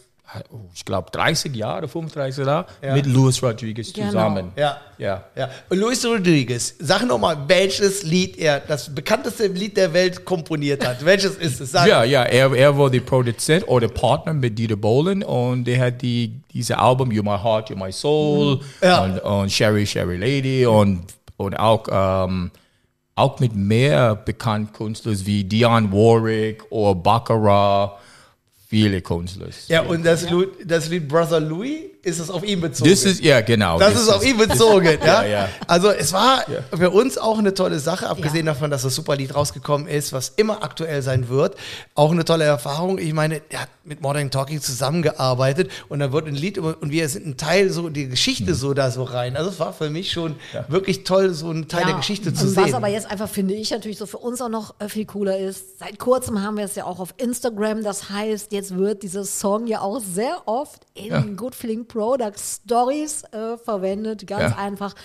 ich 0.73 0.85
glaube, 0.85 1.09
30 1.11 1.55
Jahre, 1.55 1.87
35 1.87 2.45
Jahre 2.45 2.65
Ja. 2.81 2.93
mit 2.93 3.05
Luis 3.05 3.41
Rodriguez 3.41 3.91
Genau. 3.93 4.07
zusammen. 4.07 4.51
Ja. 4.55 4.77
Ja. 4.97 5.23
Ja. 5.35 5.49
Und 5.69 5.77
Luis 5.79 6.05
Rodriguez, 6.05 6.75
sag 6.79 7.05
nochmal, 7.07 7.37
welches 7.47 8.03
Lied 8.03 8.37
er, 8.37 8.59
das 8.59 8.93
bekannteste 8.93 9.47
Lied 9.47 9.77
der 9.77 9.91
Welt 9.93 10.25
komponiert 10.25 10.85
hat. 10.85 11.03
welches 11.03 11.35
ist 11.35 11.61
es? 11.61 11.71
Sag. 11.71 11.87
Ja, 11.87 12.03
ja, 12.03 12.23
er, 12.23 12.53
er 12.53 12.77
war 12.77 12.89
der 12.89 12.99
Produzent 13.01 13.67
oder 13.67 13.87
Partner 13.87 14.33
mit 14.33 14.57
Dieter 14.59 14.75
Bohlen 14.75 15.23
und 15.23 15.63
der 15.65 15.79
hat 15.85 16.01
die, 16.01 16.33
diese 16.53 16.77
Album 16.77 17.09
You're 17.09 17.23
My 17.23 17.41
Heart, 17.41 17.69
You're 17.71 17.83
My 17.83 17.91
Soul 17.91 18.59
Ja. 18.81 19.03
und, 19.05 19.19
und 19.19 19.51
Sherry, 19.51 19.85
Sherry 19.85 20.17
Lady 20.17 20.65
und, 20.65 21.05
und 21.37 21.57
auch, 21.57 21.85
ähm, 21.89 22.51
auch 23.15 23.39
mit 23.39 23.55
mehr 23.55 24.15
bekannten 24.15 24.71
Künstlern 24.73 25.17
wie 25.25 25.43
Dionne 25.43 25.91
Warwick 25.91 26.63
oder 26.69 26.95
Baccarat, 26.95 27.97
viele 28.69 29.01
Künstler. 29.01 29.47
Ja, 29.67 29.81
und 29.81 30.05
das, 30.05 30.29
Lied, 30.29 30.49
das 30.63 30.89
Lied 30.89 31.07
Brother 31.07 31.39
Louis, 31.39 31.89
ist 32.01 32.19
es 32.19 32.29
auf 32.29 32.43
ihn 32.43 32.61
bezogen. 32.61 32.89
Das 32.89 33.03
ist, 33.03 33.21
ja, 33.23 33.41
genau. 33.41 33.77
Das 33.79 33.95
ist 33.95 34.09
auf 34.09 34.25
ihn 34.25 34.37
bezogen, 34.37 34.85
ja? 35.05 35.23
Ja, 35.23 35.25
ja. 35.25 35.49
Also 35.67 35.89
es 35.89 36.13
war 36.13 36.45
für 36.75 36.89
uns 36.91 37.17
auch 37.17 37.37
eine 37.37 37.53
tolle 37.53 37.79
Sache, 37.79 38.07
abgesehen 38.07 38.45
davon, 38.45 38.71
dass 38.71 38.83
das 38.83 38.95
Superlied 38.95 39.35
rausgekommen 39.35 39.87
ist, 39.87 40.13
was 40.13 40.29
immer 40.35 40.63
aktuell 40.63 41.01
sein 41.01 41.29
wird. 41.29 41.55
Auch 41.95 42.11
eine 42.11 42.23
tolle 42.25 42.45
Erfahrung. 42.45 42.97
Ich 42.99 43.13
meine, 43.13 43.41
er 43.49 43.63
hat 43.63 43.69
mit 43.83 44.01
Modern 44.01 44.31
Talking 44.31 44.61
zusammengearbeitet 44.61 45.71
und 45.89 45.99
dann 45.99 46.11
wird 46.11 46.27
ein 46.27 46.35
Lied 46.35 46.57
über- 46.57 46.77
und 46.79 46.91
wir 46.91 47.09
sind 47.09 47.25
ein 47.25 47.37
Teil 47.37 47.69
so 47.69 47.89
die 47.89 48.07
Geschichte 48.07 48.53
so 48.55 48.73
da 48.73 48.91
so 48.91 49.03
rein. 49.03 49.35
Also 49.35 49.49
es 49.49 49.59
war 49.59 49.73
für 49.73 49.89
mich 49.89 50.11
schon 50.11 50.35
wirklich 50.67 51.03
toll, 51.03 51.33
so 51.33 51.51
ein 51.51 51.67
Teil 51.67 51.85
der 51.85 51.95
Geschichte 51.95 52.33
zu 52.33 52.45
und 52.45 52.49
sehen. 52.53 52.63
Was 52.65 52.73
aber 52.73 52.87
jetzt 52.87 53.09
einfach, 53.09 53.29
finde 53.29 53.55
ich, 53.55 53.71
natürlich 53.71 53.97
so 53.97 54.05
für 54.05 54.17
uns 54.19 54.41
auch 54.41 54.49
noch 54.49 54.75
äh, 54.79 54.87
viel 54.89 55.05
cooler 55.05 55.37
ist, 55.37 55.79
seit 55.79 55.99
kurzem 55.99 56.41
haben 56.43 56.57
wir 56.57 56.65
es 56.65 56.75
ja 56.75 56.85
auch 56.85 56.99
auf 56.99 57.13
Instagram, 57.17 57.83
das 57.83 58.09
heißt, 58.09 58.51
jetzt 58.51 58.77
wird 58.77 59.03
dieser 59.03 59.25
Song 59.25 59.67
ja 59.67 59.81
auch 59.81 59.99
sehr 59.99 60.43
oft 60.45 60.81
in 60.93 61.05
Ja. 61.07 61.21
Good 61.35 61.55
Feeling 61.55 61.85
Product 61.89 62.37
Stories 62.37 63.23
äh, 63.33 63.57
verwendet, 63.57 64.25
ganz 64.25 64.51
Ja. 64.51 64.57
einfach. 64.57 64.95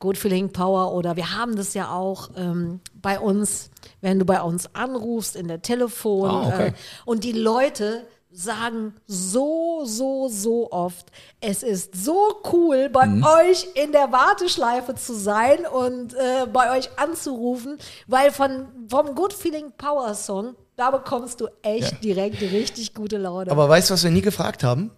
Good 0.00 0.16
Feeling 0.16 0.50
Power 0.52 0.94
oder 0.94 1.16
wir 1.16 1.36
haben 1.36 1.56
das 1.56 1.74
ja 1.74 1.90
auch 1.92 2.30
ähm, 2.36 2.80
bei 2.94 3.18
uns, 3.20 3.68
wenn 4.00 4.18
du 4.18 4.24
bei 4.24 4.40
uns 4.40 4.74
anrufst 4.74 5.36
in 5.36 5.48
der 5.48 5.60
Telefon 5.60 6.30
Ah, 6.30 6.46
okay. 6.46 6.66
äh, 6.68 6.72
und 7.04 7.24
die 7.24 7.32
Leute 7.32 8.06
sagen 8.30 8.94
so, 9.06 9.82
so, 9.84 10.28
so 10.28 10.70
oft, 10.70 11.06
es 11.40 11.62
ist 11.62 11.96
so 11.96 12.40
cool, 12.52 12.88
bei 12.90 13.06
Mhm. 13.06 13.24
euch 13.24 13.66
in 13.74 13.90
der 13.90 14.12
Warteschleife 14.12 14.94
zu 14.94 15.14
sein 15.14 15.66
und 15.66 16.14
äh, 16.14 16.46
bei 16.52 16.76
euch 16.78 16.90
anzurufen, 16.98 17.78
weil 18.06 18.30
von, 18.30 18.68
vom 18.88 19.14
Good 19.14 19.32
Feeling 19.32 19.72
Power 19.76 20.14
Song, 20.14 20.54
da 20.76 20.90
bekommst 20.92 21.40
du 21.40 21.48
echt 21.62 21.92
Ja. 21.92 21.98
direkt 22.02 22.40
richtig 22.42 22.94
gute 22.94 23.16
Laune. 23.18 23.50
Aber 23.50 23.68
weißt 23.68 23.90
du, 23.90 23.94
was 23.94 24.04
wir 24.04 24.10
nie 24.12 24.20
gefragt 24.20 24.62
haben? 24.62 24.92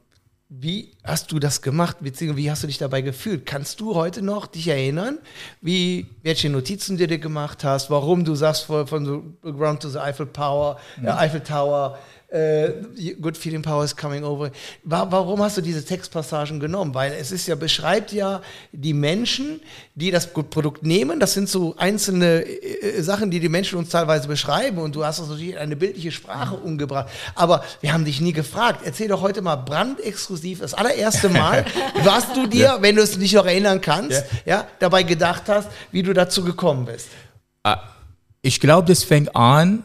Wie 0.52 0.90
hast 1.04 1.30
du 1.30 1.38
das 1.38 1.62
gemacht, 1.62 1.98
beziehungsweise 2.00 2.42
wie 2.42 2.50
hast 2.50 2.64
du 2.64 2.66
dich 2.66 2.78
dabei 2.78 3.02
gefühlt? 3.02 3.46
Kannst 3.46 3.80
du 3.80 3.94
heute 3.94 4.20
noch 4.20 4.48
dich 4.48 4.66
erinnern, 4.66 5.18
wie, 5.60 6.08
welche 6.24 6.50
Notizen 6.50 6.98
du 6.98 7.06
dir 7.06 7.20
gemacht 7.20 7.62
hast, 7.62 7.88
warum 7.88 8.24
du 8.24 8.34
sagst 8.34 8.64
von, 8.64 8.84
von 8.88 9.32
the 9.44 9.52
ground 9.52 9.80
to 9.80 9.88
the 9.88 9.98
Eiffel 9.98 10.26
Power, 10.26 10.80
äh, 11.04 11.06
Eiffel 11.08 11.40
Tower, 11.42 12.00
äh, 12.30 13.14
Good 13.20 13.36
Feeling 13.36 13.62
Power 13.62 13.84
is 13.84 13.96
coming 13.96 14.24
over. 14.24 14.50
Wa 14.84 15.06
warum 15.10 15.42
hast 15.42 15.56
du 15.56 15.60
diese 15.60 15.84
Textpassagen 15.84 16.60
genommen? 16.60 16.94
Weil 16.94 17.12
es 17.12 17.32
ist 17.32 17.46
ja, 17.46 17.54
beschreibt 17.54 18.12
ja 18.12 18.40
die 18.72 18.94
Menschen, 18.94 19.60
die 19.94 20.10
das 20.10 20.32
Produkt 20.32 20.84
nehmen. 20.84 21.18
Das 21.18 21.34
sind 21.34 21.48
so 21.48 21.74
einzelne 21.76 22.44
äh, 22.44 23.02
Sachen, 23.02 23.30
die 23.30 23.40
die 23.40 23.48
Menschen 23.48 23.78
uns 23.78 23.88
teilweise 23.88 24.28
beschreiben. 24.28 24.78
Und 24.78 24.94
du 24.94 25.04
hast 25.04 25.18
das 25.18 25.28
natürlich 25.28 25.52
in 25.52 25.58
eine 25.58 25.76
bildliche 25.76 26.12
Sprache 26.12 26.54
umgebracht. 26.56 27.08
Aber 27.34 27.64
wir 27.80 27.92
haben 27.92 28.04
dich 28.04 28.20
nie 28.20 28.32
gefragt. 28.32 28.82
Erzähl 28.84 29.08
doch 29.08 29.22
heute 29.22 29.42
mal 29.42 29.56
brandexklusiv 29.56 30.60
das 30.60 30.74
allererste 30.74 31.28
Mal, 31.28 31.64
was 32.04 32.32
du 32.32 32.46
dir, 32.46 32.78
wenn 32.80 32.96
du 32.96 33.02
es 33.02 33.16
nicht 33.16 33.34
noch 33.34 33.46
erinnern 33.46 33.80
kannst, 33.80 34.24
ja. 34.44 34.66
dabei 34.78 35.02
gedacht 35.02 35.44
hast, 35.48 35.68
wie 35.90 36.02
du 36.02 36.12
dazu 36.12 36.44
gekommen 36.44 36.86
bist. 36.86 37.08
Ich 38.42 38.60
glaube, 38.60 38.88
das 38.88 39.04
fängt 39.04 39.36
an, 39.36 39.84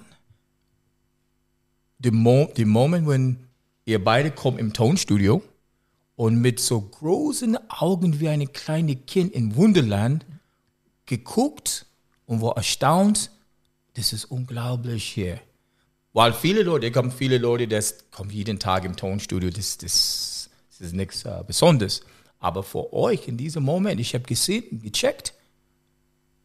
the, 1.99 2.11
mo 2.11 2.49
the 2.55 2.65
moment, 2.65 3.07
when 3.07 3.47
ihr 3.85 4.03
beide 4.03 4.31
kommt 4.31 4.59
im 4.59 4.73
Tonstudio 4.73 5.41
und 6.15 6.41
mit 6.41 6.59
so 6.59 6.81
großen 6.81 7.57
Augen 7.69 8.19
wie 8.19 8.29
ein 8.29 8.51
kleines 8.51 8.97
Kind 9.07 9.33
in 9.33 9.55
Wunderland 9.55 10.25
geguckt 11.05 11.85
und 12.25 12.41
war 12.41 12.57
erstaunt, 12.57 13.31
das 13.95 14.13
ist 14.13 14.25
unglaublich 14.25 15.05
hier. 15.05 15.39
Weil 16.13 16.33
viele 16.33 16.63
Leute, 16.63 16.91
kommen 16.91 17.11
viele 17.11 17.37
Leute, 17.37 17.67
das 17.67 18.09
kommen 18.11 18.29
jeden 18.29 18.57
Tag 18.57 18.85
im 18.85 18.95
Tonstudio, 18.95 19.49
das, 19.49 19.77
das, 19.77 20.49
das 20.69 20.87
ist 20.87 20.93
nichts 20.93 21.25
äh, 21.25 21.43
Besonderes. 21.45 22.01
Aber 22.39 22.63
für 22.63 22.93
euch 22.93 23.27
in 23.27 23.37
diesem 23.37 23.63
Moment, 23.63 23.99
ich 23.99 24.13
habe 24.13 24.23
gesehen, 24.23 24.81
gecheckt, 24.81 25.33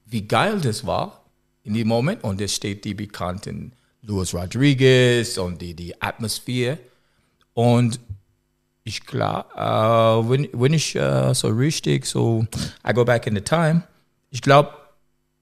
wie 0.07 0.27
geil 0.27 0.61
das 0.61 0.87
war 0.87 1.25
in 1.63 1.75
dem 1.75 1.89
Moment. 1.89 2.25
Und 2.25 2.41
es 2.41 2.55
steht 2.55 2.85
die 2.85 2.95
bekannten 2.95 3.73
Luis 4.03 4.35
Rodriguez 4.35 5.39
und 5.39 5.61
die, 5.61 5.75
die 5.75 6.01
Atmosphäre. 6.01 6.79
Und 7.55 8.01
ich 8.85 9.05
klar, 9.05 9.47
äh, 9.55 10.29
wenn, 10.29 10.49
wenn 10.53 10.73
ich 10.73 10.97
äh, 10.97 11.35
so 11.35 11.49
richtig, 11.49 12.07
so, 12.07 12.47
I 12.87 12.93
go 12.93 13.05
back 13.05 13.27
in 13.27 13.35
the 13.35 13.41
time, 13.41 13.83
ich 14.31 14.43
glaube, 14.43 14.73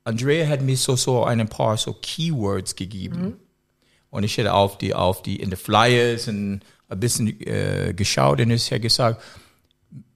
Andrea 0.05 0.49
hat 0.49 0.63
mir 0.63 0.77
so, 0.77 0.97
so 0.97 1.25
ein 1.25 1.47
paar 1.49 1.77
so 1.77 1.93
Keywords 1.93 2.75
gegeben. 2.75 3.37
Und 4.11 4.25
ich 4.25 4.37
hätte 4.39 4.55
auf 4.55 4.79
die, 4.79 4.95
auf 4.95 5.23
die, 5.23 5.37
in 5.37 5.51
the 5.51 5.57
Flyers 5.57 6.29
und 6.29 6.61
ein 6.89 7.01
bisschen 7.01 7.41
äh, 7.47 7.93
geschaut 7.95 8.41
und 8.41 8.51
ich 8.51 8.71
hätte 8.71 8.81
gesagt, 8.81 9.23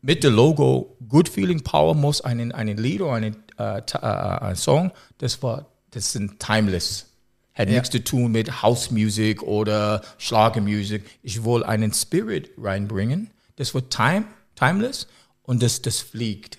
mit 0.00 0.24
dem 0.24 0.34
Logo 0.34 0.96
Good 1.08 1.28
Feeling 1.28 1.62
Power 1.62 1.94
muss 1.94 2.20
einen, 2.22 2.52
einen 2.52 2.78
Lied 2.78 3.02
oder 3.02 3.12
einen, 3.12 3.36
äh, 3.58 3.78
äh, 3.78 4.06
ein 4.06 4.56
Song, 4.56 4.90
das 5.18 5.42
war, 5.42 5.66
das 5.90 6.12
sind 6.12 6.40
timeless. 6.40 7.11
Hat 7.54 7.68
nichts 7.68 7.90
zu 7.90 8.02
tun 8.02 8.32
mit 8.32 8.62
House 8.62 8.90
Music 8.90 9.42
oder 9.42 10.02
Schlagermusik. 10.18 11.04
Ich 11.22 11.44
wollte 11.44 11.68
einen 11.68 11.92
Spirit 11.92 12.50
reinbringen. 12.56 13.30
Das 13.56 13.74
wird 13.74 13.92
time, 13.92 14.24
timeless 14.54 15.06
und 15.42 15.62
das, 15.62 15.82
das 15.82 16.00
fliegt. 16.00 16.58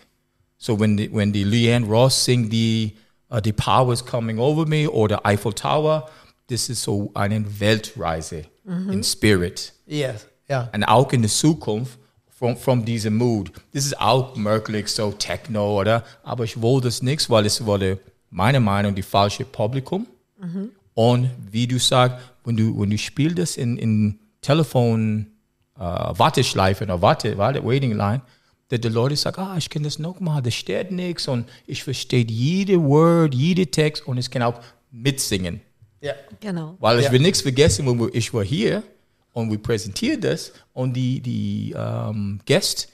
So 0.58 0.80
when 0.80 0.98
the, 0.98 1.12
when 1.12 1.34
the 1.34 1.44
Leanne 1.44 1.88
Ross 1.88 2.24
singt 2.24 2.54
die 2.54 2.96
uh, 3.32 3.40
The 3.44 3.54
Power 3.54 3.92
is 3.92 4.06
Coming 4.06 4.38
Over 4.38 4.68
Me 4.68 4.90
oder 4.90 5.26
Eiffel 5.26 5.54
Tower, 5.54 6.10
das 6.48 6.70
ist 6.70 6.84
so 6.84 7.10
eine 7.16 7.60
Weltreise 7.60 8.46
in 8.66 9.04
Spirit. 9.04 9.74
Yes. 9.86 10.28
Ja. 10.48 10.70
Und 10.74 10.84
auch 10.84 11.12
in 11.12 11.22
der 11.22 11.32
Zukunft 11.32 11.98
from, 12.30 12.56
from 12.56 12.86
diesem 12.86 13.18
Mood. 13.18 13.52
Das 13.74 13.86
ist 13.86 14.00
auch 14.00 14.36
möglich, 14.36 14.88
so 14.90 15.12
Techno, 15.12 15.80
oder? 15.80 16.04
Aber 16.24 16.44
ich 16.44 16.62
wollte 16.62 16.88
das 16.88 17.02
nicht, 17.02 17.30
weil 17.30 17.46
es 17.46 17.66
wurde, 17.66 18.00
meiner 18.30 18.60
Meinung 18.60 18.92
nach, 18.92 18.96
die 18.96 19.04
falsche 19.04 19.46
Publikum. 19.46 20.08
Und 20.94 21.30
wie 21.52 21.68
du 21.68 21.80
sagst, 21.80 22.18
wenn 22.46 22.58
du, 22.58 22.80
wenn 22.80 22.90
du 22.90 22.98
spielst 22.98 23.40
das 23.40 23.58
in, 23.58 23.78
in 23.78 24.20
Telefon, 24.42 25.28
äh, 25.76 25.80
Warteschleife 25.82 26.84
oder 26.84 27.02
Warte, 27.02 27.38
Warte, 27.38 27.64
Waiting 27.66 27.94
Line, 27.94 28.22
dass 28.70 28.82
die 28.82 28.90
Leute 28.90 29.16
sagen, 29.16 29.42
ah, 29.42 29.56
ich 29.58 29.70
kann 29.70 29.84
das 29.84 30.00
noch 30.00 30.20
mal, 30.20 30.42
das 30.42 30.54
steht 30.54 30.92
nichts 30.92 31.28
und 31.28 31.48
ich 31.66 31.84
verstehe 31.84 32.26
jede 32.26 32.82
Word, 32.82 33.34
jede 33.34 33.68
Text 33.68 34.06
und 34.08 34.18
ich 34.18 34.30
kann 34.30 34.42
auch 34.44 34.60
mitsingen. 34.92 35.62
ja. 36.02 36.14
genau. 36.40 36.76
Weil 36.80 37.00
ich 37.00 37.06
Ja. 37.06 37.12
will 37.12 37.22
nichts 37.22 37.42
vergessen, 37.42 37.86
wenn 37.88 38.10
ich 38.14 38.34
war 38.34 38.44
hier 38.44 38.84
und 39.34 39.50
wir 39.52 39.58
präsentieren 39.58 40.22
das 40.22 40.52
und 40.74 40.94
die, 40.94 41.22
die 41.22 41.74
ähm, 41.76 42.40
Gäste 42.46 42.88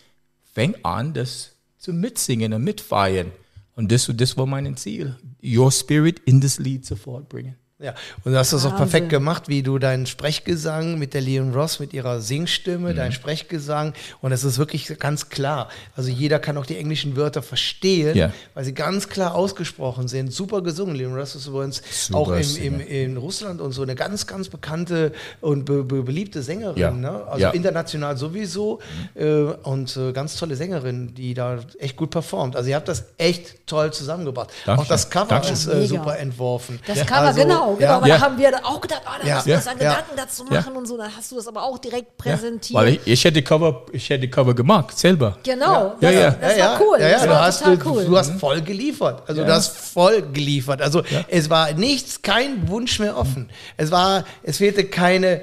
fängt 0.54 0.84
an, 0.86 1.14
das 1.14 1.56
zu 1.78 1.92
mitsingen 1.94 2.54
und 2.54 2.64
mitfeiern. 2.64 3.32
Und 3.76 3.92
das, 3.92 4.12
das 4.14 4.36
war 4.38 4.46
mein 4.46 4.76
Ziel, 4.78 5.16
Your 5.44 5.72
Spirit 5.72 6.20
in 6.26 6.42
das 6.42 6.60
Lied 6.60 6.86
sofort 6.86 7.30
bringen. 7.30 7.56
Ja, 7.82 7.94
und 8.26 8.34
du 8.34 8.38
hast 8.38 8.52
das 8.52 8.66
auch 8.66 8.76
perfekt 8.76 9.08
gemacht, 9.08 9.48
wie 9.48 9.64
du 9.64 9.80
deinen 9.80 10.06
Sprechgesang 10.06 11.00
mit 11.00 11.14
der 11.14 11.22
Leon 11.22 11.54
Ross, 11.54 11.80
mit 11.80 11.94
ihrer 11.94 12.20
Singstimme, 12.20 12.94
dein 12.94 13.14
Sprechgesang. 13.14 13.94
Und 14.20 14.34
es 14.34 14.44
ist 14.44 14.58
wirklich 14.58 15.00
ganz 15.00 15.30
klar. 15.30 15.70
Also 15.96 16.10
jeder 16.10 16.40
kann 16.40 16.58
auch 16.58 16.66
die 16.66 16.76
englischen 16.78 17.16
Wörter 17.16 17.42
verstehen, 17.42 18.18
Ja. 18.18 18.34
weil 18.54 18.66
sie 18.66 18.74
ganz 18.74 19.08
klar 19.08 19.34
ausgesprochen 19.34 20.10
sind. 20.10 20.34
Super 20.34 20.62
gesungen. 20.62 20.94
Leon 20.94 21.16
Ross 21.16 21.36
ist 21.36 21.48
übrigens 21.48 21.82
Super 21.90 22.20
auch 22.20 22.28
im, 22.32 22.40
im, 22.40 22.44
Sänger. 22.44 22.86
in 22.88 23.16
Russland 23.16 23.62
und 23.62 23.72
so 23.72 23.82
eine 23.84 23.96
ganz, 23.96 24.28
ganz 24.28 24.50
bekannte 24.50 25.14
und 25.40 25.64
be, 25.64 25.86
be, 25.86 26.04
beliebte 26.04 26.44
Sängerin. 26.44 26.78
Ja. 26.78 26.92
Ne? 26.92 27.24
Also 27.28 27.40
Ja. 27.44 27.52
international 27.52 28.18
sowieso. 28.18 28.80
Äh, 29.16 29.26
und 29.64 29.96
äh, 29.96 30.12
ganz 30.12 30.36
tolle 30.36 30.58
Sängerin, 30.58 31.14
die 31.16 31.34
da 31.34 31.60
echt 31.80 31.96
gut 31.96 32.10
performt. 32.10 32.58
Also 32.58 32.70
ihr 32.70 32.76
habt 32.76 32.90
das 32.90 33.06
echt 33.18 33.66
toll 33.68 33.94
zusammengebracht. 33.94 34.50
Dankeschön. 34.66 34.84
Auch 34.86 34.90
das 34.90 35.10
Cover 35.10 35.26
Dankeschön. 35.30 35.54
ist 35.54 35.68
äh, 35.68 35.88
super 35.88 36.20
entworfen. 36.20 36.78
Das 36.86 37.06
Cover, 37.06 37.22
Also, 37.22 37.42
genau, 37.42 37.69
genau. 37.76 37.90
ja. 37.90 37.98
Aber 37.98 38.08
Ja. 38.08 38.18
da 38.18 38.22
haben 38.24 38.38
wir 38.38 38.66
auch 38.66 38.82
gedacht, 38.82 39.02
oh, 39.06 39.12
da 39.22 39.28
Ja. 39.28 39.36
müssen 39.36 39.48
wir 39.48 39.56
uns 39.56 39.66
Ja. 39.66 39.72
einen 39.72 39.82
Ja. 39.82 39.90
Gedanken 39.92 40.12
dazu 40.18 40.46
Ja. 40.50 40.56
machen 40.58 40.76
und 40.76 40.86
so. 40.88 40.98
Dann 40.98 41.16
hast 41.16 41.32
du 41.32 41.36
das 41.36 41.48
aber 41.48 41.64
auch 41.64 41.78
direkt 41.78 42.08
Ja, 42.26 42.32
präsentiert. 42.36 42.80
weil 42.80 42.88
ich, 42.90 43.00
ich 43.06 43.24
hätte 43.24 43.42
Cover, 43.42 43.86
ich 43.92 44.10
hätte 44.10 44.30
Cover 44.30 44.54
gemacht, 44.54 44.98
selber. 44.98 45.38
genau, 45.44 45.96
Ja, 46.00 46.12
das, 46.12 46.14
ja. 46.14 46.32
das 46.32 46.60
war 46.60 46.82
cool. 46.82 46.98
Ja, 47.00 47.08
ja, 47.08 47.14
das 47.14 47.24
du, 47.24 47.30
war 47.30 47.42
hast, 47.42 47.60
total 47.60 47.78
du, 47.78 47.90
cool. 47.90 48.06
du 48.06 48.18
hast 48.18 48.32
voll 48.40 48.62
geliefert. 48.62 49.24
Also 49.28 49.44
du 49.44 49.54
hast 49.54 49.78
voll 49.78 50.22
geliefert. 50.22 50.82
Also 50.82 51.04
es 51.28 51.50
war 51.50 51.72
nichts, 51.74 52.22
kein 52.22 52.68
Wunsch 52.70 53.00
mehr 53.00 53.18
offen. 53.18 53.50
Es 53.78 53.92
war, 53.92 54.24
es 54.44 54.58
fehlte 54.58 54.86
keine 54.86 55.42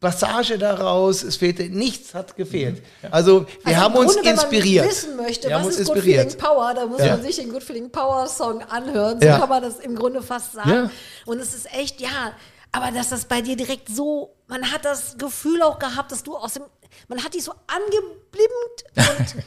Passage 0.00 0.56
daraus, 0.58 1.22
es 1.22 1.36
fehlte 1.36 1.64
nichts, 1.64 2.14
hat 2.14 2.34
gefehlt. 2.34 2.82
Also 3.10 3.46
wir 3.64 3.66
Also 3.66 3.80
haben 3.82 3.94
im 3.94 4.00
uns 4.00 4.14
Grunde, 4.14 4.30
inspiriert. 4.30 4.84
Wenn 4.84 4.88
man 4.88 4.90
wissen 4.96 5.16
möchte, 5.16 5.48
Wir 5.48 5.54
haben 5.56 5.60
was 5.60 5.66
uns 5.68 5.78
ist 5.78 5.86
Good 5.88 5.96
inspiriert. 5.96 6.32
Feeling 6.32 6.38
Power, 6.44 6.74
da 6.74 6.86
muss 6.86 7.00
Ja. 7.00 7.06
man 7.08 7.22
sich 7.22 7.36
den 7.36 7.50
Good 7.52 7.62
Feeling 7.62 7.90
Power 7.90 8.26
Song 8.26 8.62
anhören. 8.62 9.20
So 9.20 9.26
Ja. 9.26 9.38
kann 9.38 9.48
man 9.50 9.62
das 9.62 9.78
im 9.80 9.94
Grunde 9.94 10.22
fast 10.22 10.52
sagen. 10.54 10.70
Ja. 10.70 10.90
Und 11.26 11.38
es 11.38 11.54
ist 11.54 11.70
echt, 11.74 12.00
ja, 12.00 12.32
aber 12.72 12.90
dass 12.92 13.10
das 13.10 13.26
bei 13.26 13.42
dir 13.42 13.56
direkt 13.56 13.88
so, 13.94 14.34
man 14.46 14.72
hat 14.72 14.84
das 14.86 15.18
Gefühl 15.18 15.60
auch 15.62 15.78
gehabt, 15.78 16.10
dass 16.12 16.22
du 16.22 16.34
aus 16.36 16.54
dem, 16.54 16.62
man 17.08 17.22
hat 17.22 17.34
dich 17.34 17.44
so 17.44 17.52
angeblimmt 17.66 18.84
und 18.96 19.44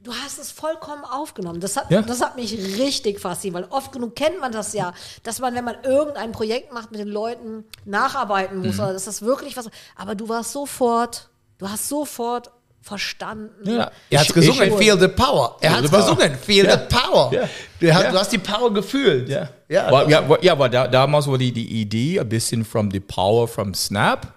du 0.00 0.12
hast 0.12 0.38
es 0.38 0.50
vollkommen 0.52 1.04
aufgenommen. 1.04 1.60
Das 1.60 1.76
hat, 1.76 1.90
Ja. 1.90 2.02
das 2.02 2.20
hat 2.20 2.36
mich 2.36 2.52
richtig 2.78 3.20
fasziniert, 3.20 3.62
weil 3.64 3.70
oft 3.70 3.92
genug 3.92 4.14
kennt 4.14 4.40
man 4.40 4.52
das 4.52 4.72
ja, 4.72 4.92
dass 5.24 5.38
man, 5.40 5.54
wenn 5.54 5.64
man 5.64 5.76
irgendein 5.82 6.32
Projekt 6.32 6.72
macht, 6.72 6.90
mit 6.92 7.00
den 7.00 7.08
Leuten 7.08 7.64
nacharbeiten 7.84 8.58
muss, 8.64 8.78
oder 8.78 8.92
dass 8.92 9.04
das 9.06 9.22
wirklich 9.22 9.56
was, 9.56 9.68
aber 9.96 10.14
du 10.14 10.28
warst 10.28 10.52
sofort, 10.52 11.28
du 11.58 11.68
hast 11.68 11.88
sofort 11.88 12.50
verstanden. 12.80 13.68
Ja. 13.68 13.90
Er 14.08 14.20
hat 14.20 14.32
gesungen, 14.32 14.68
ich- 14.68 14.74
Feel 14.76 14.98
the 14.98 15.08
Power. 15.08 15.56
Er 15.60 15.76
hat 15.76 15.90
gesungen, 15.90 16.34
Feel 16.36 16.64
Ja. 16.64 16.78
the 16.78 16.84
Power. 16.94 17.32
Ja. 17.34 17.48
Du, 17.80 17.92
hast, 17.94 18.02
Ja. 18.04 18.10
du 18.12 18.18
hast 18.18 18.32
die 18.32 18.38
Power 18.38 18.72
gefühlt. 18.72 19.28
Ja, 19.28 19.48
Ja, 19.68 19.90
ja, 19.90 20.08
ja, 20.08 20.28
wa- 20.28 20.38
ja 20.40 20.52
aber 20.52 20.68
da, 20.70 20.86
damals 20.88 21.26
war 21.26 21.36
die, 21.36 21.52
die 21.52 21.80
Idee 21.82 22.18
ein 22.20 22.28
bisschen 22.28 22.64
from 22.64 22.90
the 22.90 23.00
power 23.00 23.46
from 23.46 23.74
Snap. 23.74 24.32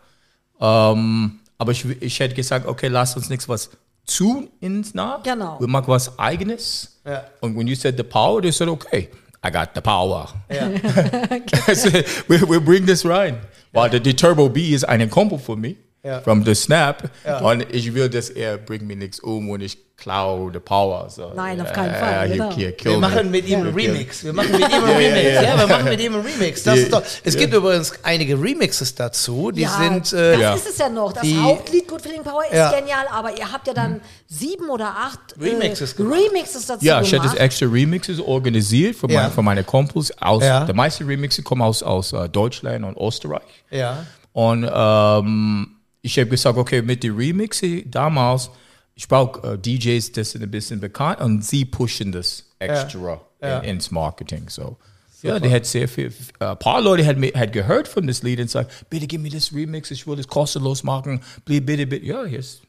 Ähm, 0.60 1.40
aber 1.58 1.72
ich, 1.72 1.86
ich 2.02 2.20
hätte 2.20 2.36
gesagt, 2.36 2.66
okay, 2.68 2.88
lass 2.88 3.16
uns 3.16 3.30
nichts 3.30 3.48
was 3.48 3.70
zu 4.12 4.50
in 4.60 4.84
Snap. 4.84 5.24
Genau. 5.24 5.60
Wir 5.60 5.68
machen 5.68 5.88
was 5.88 6.18
eigenes. 6.20 7.00
Ja. 7.06 7.24
Und 7.40 7.56
when 7.58 7.68
you 7.68 7.76
said 7.76 7.98
the 7.98 8.04
power, 8.04 8.42
they 8.42 8.52
said, 8.52 8.68
okay, 8.68 9.10
I 9.44 9.50
got 9.50 9.70
the 9.74 9.82
power. 9.82 10.28
I 10.50 11.74
said, 11.74 12.06
we, 12.28 12.42
we 12.44 12.60
bring 12.60 12.86
this 12.86 13.06
rein. 13.06 13.38
Weil 13.74 13.90
the, 13.90 14.00
the 14.00 14.14
Turbo 14.14 14.50
B 14.50 14.74
ist 14.74 14.84
ein 14.84 15.10
Kumpel 15.10 15.40
von 15.40 15.60
mir. 15.60 15.76
Ja. 16.04 16.20
From 16.22 16.44
the 16.44 16.56
Snap. 16.56 17.10
Und 17.44 17.66
ich 17.74 17.94
will, 17.94 18.10
dass 18.10 18.30
er 18.32 18.58
bringt 18.58 18.84
mir 18.88 18.96
nichts 18.96 19.20
um 19.20 19.50
und 19.52 19.62
ich 19.62 19.78
klaue 19.98 20.52
the 20.52 20.58
power. 20.60 21.08
So, 21.12 21.32
Nein, 21.36 21.62
auf 21.62 21.70
äh, 21.70 21.74
keinen 21.74 21.94
Fall, 21.94 22.28
you 22.30 22.34
genau. 22.38 22.50
kill 22.56 22.74
Wir 22.86 22.92
me. 22.94 22.98
machen 22.98 23.30
mit 23.30 23.48
ihm 23.48 23.60
einen 23.60 23.74
Remix. 23.76 24.24
Wir 24.24 24.34
machen 24.34 24.52
mit 24.52 24.62
ihm 24.62 24.84
einen 24.84 24.98
Remix. 24.98 25.44
Ja, 25.44 25.58
wir 25.60 25.68
machen 25.68 25.86
mit 25.86 26.00
ihm 26.02 26.16
einen 26.16 26.26
Remix. 26.26 26.64
Das 26.64 26.76
Ja. 26.76 26.82
ist 26.82 26.92
doch, 26.94 27.04
es 27.24 27.38
gibt 27.38 27.54
übrigens 27.54 27.94
einige 28.02 28.34
Remixes 28.42 28.96
dazu. 28.96 29.52
Die 29.52 29.62
ja, 29.62 29.70
sind. 29.78 30.12
Äh, 30.12 30.32
das 30.32 30.42
Ja. 30.42 30.54
ist 30.56 30.70
es 30.70 30.78
ja 30.80 30.90
noch. 30.90 31.14
Das 31.14 31.22
Die- 31.22 31.38
Hauptlied 31.38 31.88
Good 31.88 32.02
Feeling 32.02 32.24
Power 32.24 32.46
ist 32.50 32.56
Ja. 32.58 32.72
genial, 32.72 33.06
aber 33.12 33.38
ihr 33.38 33.52
habt 33.52 33.68
ja 33.68 33.74
dann 33.76 34.02
sieben 34.28 34.70
oder 34.72 34.88
acht 34.88 35.20
äh, 35.40 35.44
Remixes 35.44 35.96
gemacht. 35.96 36.18
Remixes 36.20 36.66
dazu 36.66 36.84
Ja, 36.84 37.00
ich 37.00 37.10
hätte 37.12 37.18
gemacht. 37.22 37.36
das 37.38 37.40
extra 37.46 37.68
Remixes 37.68 38.20
organisiert 38.20 38.96
für, 38.96 39.08
Ja. 39.08 39.22
meine, 39.22 39.32
für 39.34 39.44
meine 39.44 39.64
Kumpels. 39.64 40.12
Aus, 40.20 40.44
Ja. 40.44 40.66
Die 40.66 40.74
meisten 40.74 41.06
Remixes 41.06 41.44
kommen 41.46 41.62
aus, 41.62 41.84
aus 41.84 42.12
äh, 42.14 42.28
Deutschland 42.28 42.84
und 42.86 42.98
Österreich. 42.98 43.44
ja. 43.70 44.04
Und 44.34 44.68
ähm, 44.74 45.76
ich 46.02 46.18
habe 46.18 46.30
gesagt, 46.30 46.58
okay, 46.58 46.82
mit 46.82 47.04
den 47.04 47.16
Remixen 47.16 47.90
damals, 47.90 48.50
ich 48.96 49.08
brauche 49.08 49.54
äh, 49.54 49.58
DJs, 49.58 50.12
das 50.14 50.32
sind 50.32 50.44
ein 50.44 50.52
bisschen 50.52 50.80
bekannt 50.80 51.22
und 51.22 51.46
sie 51.46 51.66
pushen 51.66 52.12
das 52.12 52.46
extra 52.60 53.22
Ja. 53.42 53.60
In, 53.60 53.76
ins 53.76 53.92
Marketing. 53.92 54.50
So. 54.50 54.78
Ja, 55.22 55.40
die 55.40 55.52
hat 55.52 55.66
sehr 55.66 55.88
viel, 55.88 56.12
äh, 56.40 56.46
ein 56.46 56.60
paar 56.60 56.82
Leute 56.82 57.06
hat, 57.06 57.18
hat 57.18 57.54
gehört 57.54 57.88
von 57.88 58.08
das 58.08 58.24
Lied 58.24 58.40
und 58.40 58.46
gesagt, 58.46 58.90
bitte 58.90 59.08
gib 59.08 59.22
mir 59.22 59.32
das 59.32 59.54
Remix, 59.54 59.92
ich 59.92 60.08
will 60.08 60.16
das 60.16 60.28
kostenlos 60.28 60.84
machen, 60.84 61.22
bitte, 61.46 61.62
bitte, 61.62 61.88
bitte. 61.88 62.06
Ja, 62.06 62.26
hier 62.26 62.40
ist, 62.40 62.62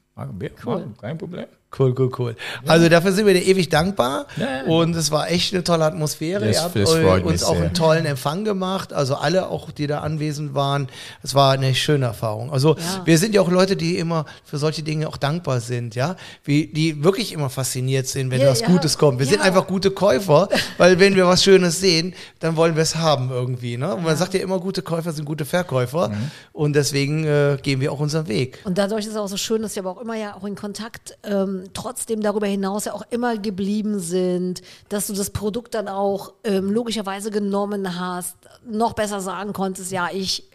cool. 0.66 0.94
kein 1.00 1.16
Problem. 1.16 1.46
Cool, 1.78 1.94
cool, 1.98 2.10
cool. 2.18 2.36
Also 2.66 2.88
dafür 2.90 3.12
sind 3.12 3.26
wir 3.26 3.32
dir 3.34 3.42
ewig 3.46 3.68
dankbar. 3.70 4.26
Ja, 4.36 4.44
ja. 4.58 4.64
Und 4.66 4.94
es 4.94 5.10
war 5.10 5.30
echt 5.30 5.54
eine 5.54 5.64
tolle 5.64 5.84
Atmosphäre. 5.86 6.44
Das- 6.46 6.56
Ihr 6.56 6.62
habt 6.62 6.76
das 6.76 6.90
uns 6.90 7.42
auch 7.44 7.54
sehr. 7.54 7.64
einen 7.64 7.74
tollen 7.74 8.04
Empfang 8.04 8.44
gemacht. 8.44 8.92
Also 8.92 9.14
alle 9.16 9.48
auch, 9.48 9.70
die 9.70 9.86
da 9.86 10.00
anwesend 10.00 10.54
waren. 10.54 10.88
Es 11.22 11.34
war 11.34 11.52
eine 11.52 11.74
schöne 11.74 12.04
Erfahrung. 12.06 12.52
Also 12.52 12.76
Ja. 12.76 13.02
wir 13.06 13.16
sind 13.16 13.34
ja 13.34 13.40
auch 13.40 13.50
Leute, 13.50 13.74
die 13.76 13.96
immer 13.96 14.26
für 14.44 14.58
solche 14.58 14.82
Dinge 14.82 15.08
auch 15.08 15.16
dankbar 15.16 15.60
sind, 15.60 15.94
ja. 15.94 16.16
Wie, 16.44 16.66
die 16.66 17.02
wirklich 17.02 17.32
immer 17.32 17.48
fasziniert 17.48 18.06
sind, 18.06 18.30
wenn 18.30 18.46
was 18.46 18.60
ja. 18.60 18.66
Gutes 18.66 18.98
kommt. 18.98 19.18
Wir 19.18 19.26
sind 19.26 19.40
einfach 19.40 19.66
gute 19.66 19.90
Käufer, 19.90 20.48
weil 20.78 20.98
wenn 20.98 21.14
wir 21.16 21.26
was 21.26 21.42
Schönes 21.42 21.80
sehen, 21.80 22.14
dann 22.40 22.56
wollen 22.56 22.76
wir 22.76 22.82
es 22.82 22.96
haben 22.96 23.30
irgendwie. 23.30 23.78
Ne? 23.78 23.94
Und 23.94 24.04
man 24.04 24.16
sagt 24.16 24.34
ja 24.34 24.40
immer, 24.40 24.58
gute 24.60 24.82
Käufer 24.82 25.12
sind 25.12 25.24
gute 25.24 25.44
Verkäufer. 25.46 26.10
Mhm. 26.10 26.30
Und 26.52 26.74
deswegen 26.74 27.24
äh, 27.24 27.56
gehen 27.62 27.80
wir 27.80 27.92
auch 27.92 28.00
unseren 28.00 28.28
Weg. 28.28 28.58
Und 28.64 28.76
dadurch 28.76 29.06
ist 29.06 29.12
es 29.12 29.16
auch 29.16 29.28
so 29.28 29.38
schön, 29.38 29.62
dass 29.62 29.74
wir 29.74 29.82
aber 29.82 29.92
auch 29.92 30.00
immer 30.02 30.16
ja 30.16 30.34
auch 30.36 30.44
in 30.44 30.54
Kontakt 30.54 31.16
ähm, 31.24 31.61
trotzdem 31.74 32.20
darüber 32.20 32.46
hinaus 32.46 32.84
ja 32.84 32.92
auch 32.92 33.04
immer 33.10 33.36
geblieben 33.38 33.98
sind, 33.98 34.62
dass 34.88 35.06
du 35.06 35.12
das 35.12 35.30
Produkt 35.30 35.74
dann 35.74 35.88
auch 35.88 36.34
ähm, 36.44 36.70
logischerweise 36.70 37.30
genommen 37.30 37.98
hast, 37.98 38.36
noch 38.64 38.92
besser 38.92 39.20
sagen 39.20 39.52
konntest, 39.52 39.92
ja, 39.92 40.08
ich, 40.12 40.48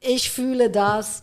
ich 0.00 0.30
fühle 0.30 0.70
das 0.70 1.22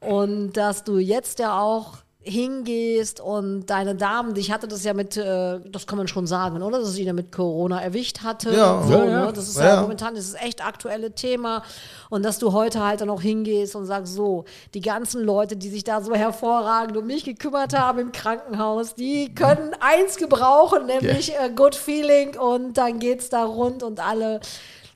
und 0.00 0.52
dass 0.52 0.84
du 0.84 0.98
jetzt 0.98 1.38
ja 1.38 1.60
auch 1.60 1.98
hingehst 2.26 3.20
und 3.20 3.66
deine 3.66 3.94
Damen, 3.94 4.34
ich 4.36 4.50
hatte 4.50 4.66
das 4.68 4.84
ja 4.84 4.94
mit, 4.94 5.16
äh, 5.16 5.60
das 5.70 5.86
kann 5.86 5.96
man 5.96 6.08
schon 6.08 6.26
sagen, 6.26 6.60
oder? 6.62 6.80
Dass 6.80 6.92
sie 6.92 7.02
ihn 7.02 7.06
ja 7.06 7.12
mit 7.12 7.30
Corona 7.32 7.80
erwischt 7.80 8.22
hatte. 8.24 8.52
Ja. 8.54 8.82
so, 8.82 8.92
Ja, 8.92 9.04
ja. 9.04 9.26
Ne? 9.26 9.32
Das 9.32 9.48
ist 9.48 9.56
ja, 9.58 9.74
Ja. 9.76 9.80
momentan 9.82 10.14
das 10.14 10.24
ist 10.24 10.42
echt 10.42 10.64
aktuelle 10.64 11.12
Thema. 11.14 11.62
Und 12.10 12.24
dass 12.24 12.38
du 12.38 12.52
heute 12.52 12.84
halt 12.84 13.00
dann 13.00 13.10
auch 13.10 13.22
hingehst 13.22 13.76
und 13.76 13.86
sagst, 13.86 14.14
so, 14.14 14.44
die 14.74 14.80
ganzen 14.80 15.22
Leute, 15.22 15.56
die 15.56 15.68
sich 15.68 15.84
da 15.84 16.00
so 16.00 16.14
hervorragend 16.14 16.96
um 16.96 17.06
mich 17.06 17.24
gekümmert 17.24 17.78
haben 17.78 17.98
im 18.00 18.12
Krankenhaus, 18.12 18.94
die 18.94 19.34
können 19.34 19.70
eins 19.80 20.16
gebrauchen, 20.16 20.86
nämlich 20.86 21.32
äh, 21.34 21.50
Good 21.54 21.74
Feeling 21.74 22.36
und 22.38 22.74
dann 22.76 22.98
geht's 22.98 23.28
da 23.28 23.44
rund 23.44 23.82
und 23.82 24.00
alle 24.00 24.40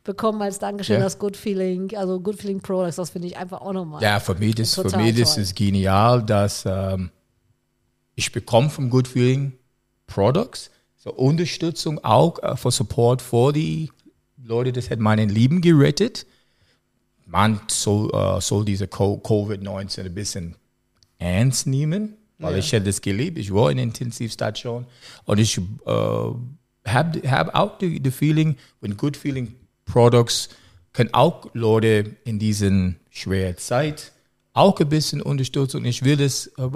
bekommen 0.02 0.40
als 0.42 0.58
Dankeschön 0.58 0.96
Ja. 0.96 1.02
das 1.04 1.18
Good 1.18 1.37
Feeling, 1.37 1.94
also 1.96 2.18
Good 2.20 2.37
Feeling 2.37 2.60
Products, 2.60 2.96
das 2.96 3.10
finde 3.10 3.28
ich 3.28 3.37
einfach 3.37 3.60
auch 3.60 3.72
nochmal. 3.72 4.02
Ja, 4.02 4.18
für 4.18 4.34
mich, 4.34 4.54
für 4.56 4.82
toll. 5.36 5.43
ist 5.43 5.54
genial, 5.54 6.23
dass 6.23 6.64
ähm, 6.66 7.10
ich 8.14 8.32
bekomme 8.32 8.70
vom 8.70 8.90
Good 8.90 9.08
Feeling 9.08 9.52
Products 10.06 10.70
so 10.96 11.12
Unterstützung 11.12 11.99
auch 12.04 12.42
äh, 12.42 12.56
für 12.56 12.70
Support 12.70 13.23
für 13.23 13.52
die 13.52 13.90
Leute, 14.42 14.73
das 14.73 14.90
hat 14.90 14.99
meinen 14.99 15.28
Leben 15.28 15.60
gerettet. 15.60 16.26
Man 17.26 17.60
soll, 17.68 18.10
äh, 18.12 18.40
soll 18.40 18.64
diese 18.64 18.88
Co- 18.88 19.20
Covid-19 19.23 20.04
ein 20.06 20.14
bisschen 20.14 20.56
ernst 21.18 21.66
nehmen, 21.66 22.16
weil 22.38 22.54
ich 22.58 22.73
hätte 22.73 22.86
das 22.86 23.00
geliebt. 23.00 23.38
Ich 23.38 23.52
war 23.52 23.70
in 23.70 23.76
der 23.76 23.84
Intensivstation 23.84 24.86
und 25.25 25.38
ich 25.38 25.56
äh, 25.58 25.60
habe 25.90 27.30
hab 27.30 27.54
auch 27.54 27.78
die, 27.78 28.00
die 28.00 28.10
Feeling, 28.10 28.56
wenn 28.80 28.96
Good 28.96 29.16
Feeling 29.16 29.54
Products 29.84 30.49
können 30.92 31.14
auch 31.14 31.49
Leute 31.54 32.16
in 32.25 32.38
diesen 32.38 32.96
schweren 33.10 33.56
Zeit 33.58 34.12
auch 34.52 34.78
ein 34.80 34.89
bisschen 34.89 35.23
Unterstützung. 35.23 35.84
Ich 35.84 36.04
will 36.04 36.17
das 36.17 36.47
äh, 36.58 36.69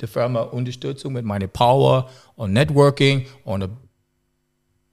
der 0.00 0.08
Firma 0.08 0.42
Unterstützung 0.42 1.12
mit 1.12 1.24
meiner 1.24 1.48
Power 1.48 2.08
und 2.36 2.52
Networking 2.52 3.26
und 3.44 3.62
äh, 3.62 3.68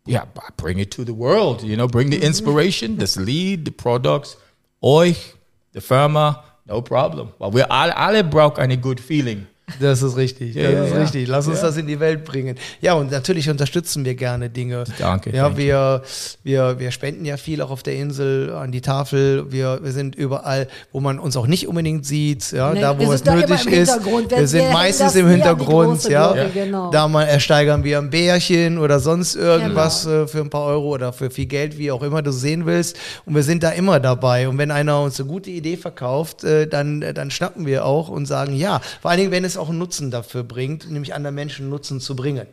ja, 0.08 0.26
bring 0.56 0.80
it 0.80 0.92
to 0.92 1.04
the 1.04 1.16
world, 1.16 1.64
you 1.64 1.76
know, 1.76 1.88
bring 1.88 2.10
the 2.10 2.18
inspiration, 2.18 2.98
das 3.00 3.18
Lied, 3.18 3.66
the 3.66 3.72
products, 3.72 4.38
euch, 4.82 5.36
die 5.74 5.82
Firma, 5.82 6.44
no 6.66 6.82
problem. 6.82 7.30
Weil 7.40 7.54
wir 7.54 7.72
alle, 7.72 7.96
alle 7.96 8.24
brauchen 8.24 8.62
eine 8.62 8.78
good 8.78 9.00
feeling. 9.00 9.46
Das 9.82 10.02
ist 10.02 10.16
richtig, 10.16 10.54
das 10.56 10.64
ja, 10.64 10.70
ist 10.86 10.92
ja. 10.94 10.98
richtig. 11.02 11.28
Lass 11.28 11.46
uns 11.46 11.58
Ja. 11.60 11.68
das 11.68 11.76
in 11.76 11.88
die 11.88 12.00
Welt 12.00 12.24
bringen. 12.24 12.56
Ja, 12.80 12.94
und 12.94 13.12
natürlich 13.12 13.50
unterstützen 13.50 14.06
wir 14.06 14.16
gerne 14.16 14.50
Dinge. 14.50 14.86
Danke, 14.98 15.32
Ja, 15.36 15.44
danke. 15.44 15.58
wir, 15.58 16.04
wir, 16.44 16.80
wir 16.80 16.92
spenden 16.92 17.26
ja 17.26 17.36
viel 17.36 17.62
auch 17.62 17.70
auf 17.70 17.84
der 17.84 17.96
Insel 17.96 18.54
an 18.54 18.72
die 18.72 18.80
Tafel. 18.80 19.52
Wir, 19.52 19.80
wir 19.84 19.92
sind 19.92 20.16
überall, 20.16 20.70
wo 20.94 21.02
man 21.02 21.20
uns 21.20 21.36
auch 21.36 21.48
nicht 21.48 21.68
unbedingt 21.68 22.06
sieht, 22.06 22.54
ja, 22.54 22.72
Nee, 22.74 22.80
da 22.80 22.98
wo 22.98 23.12
es 23.12 23.26
nötig 23.26 23.66
ist. 23.68 24.00
Wir- 24.06 24.48
sind 24.48 24.72
meistens 24.72 25.16
im 25.16 25.28
Hintergrund, 25.28 26.02
ja. 26.08 26.32
Glocke, 26.32 26.50
genau. 26.54 26.90
Da 26.92 27.10
mal 27.10 27.24
ersteigern 27.26 27.84
wir 27.84 27.98
ein 27.98 28.10
Bärchen 28.10 28.78
oder 28.78 29.02
sonst 29.02 29.36
irgendwas 29.36 30.06
Genau. 30.06 30.28
für 30.28 30.40
ein 30.40 30.50
paar 30.50 30.64
Euro 30.64 30.94
oder 30.94 31.12
für 31.12 31.30
viel 31.30 31.46
Geld, 31.46 31.78
wie 31.78 31.92
auch 31.92 32.04
immer 32.04 32.22
du 32.22 32.32
sehen 32.32 32.66
willst. 32.66 32.96
Und 33.26 33.36
wir 33.36 33.44
sind 33.44 33.64
da 33.64 33.72
immer 33.72 34.00
dabei. 34.00 34.48
Und 34.48 34.58
wenn 34.60 34.72
einer 34.72 35.02
uns 35.02 35.20
eine 35.20 35.28
gute 35.28 35.50
Idee 35.50 35.76
verkauft, 35.76 36.46
äh, 36.46 36.68
dann, 36.68 37.02
äh, 37.02 37.14
dann 37.14 37.32
schnappen 37.32 37.66
wir 37.66 37.84
auch 37.86 38.08
und 38.08 38.26
sagen 38.28 38.56
ja. 38.56 38.80
Vor 39.02 39.12
allen 39.12 39.20
Dingen, 39.20 39.32
wenn 39.32 39.44
es 39.44 39.57
auch 39.58 39.70
einen 39.70 39.78
Nutzen 39.80 40.12
dafür 40.12 40.44
bringt, 40.44 40.90
nämlich 40.90 41.14
anderen 41.14 41.36
Menschen 41.36 41.70
Nutzen 41.70 42.00
zu 42.00 42.16
bringen. 42.16 42.48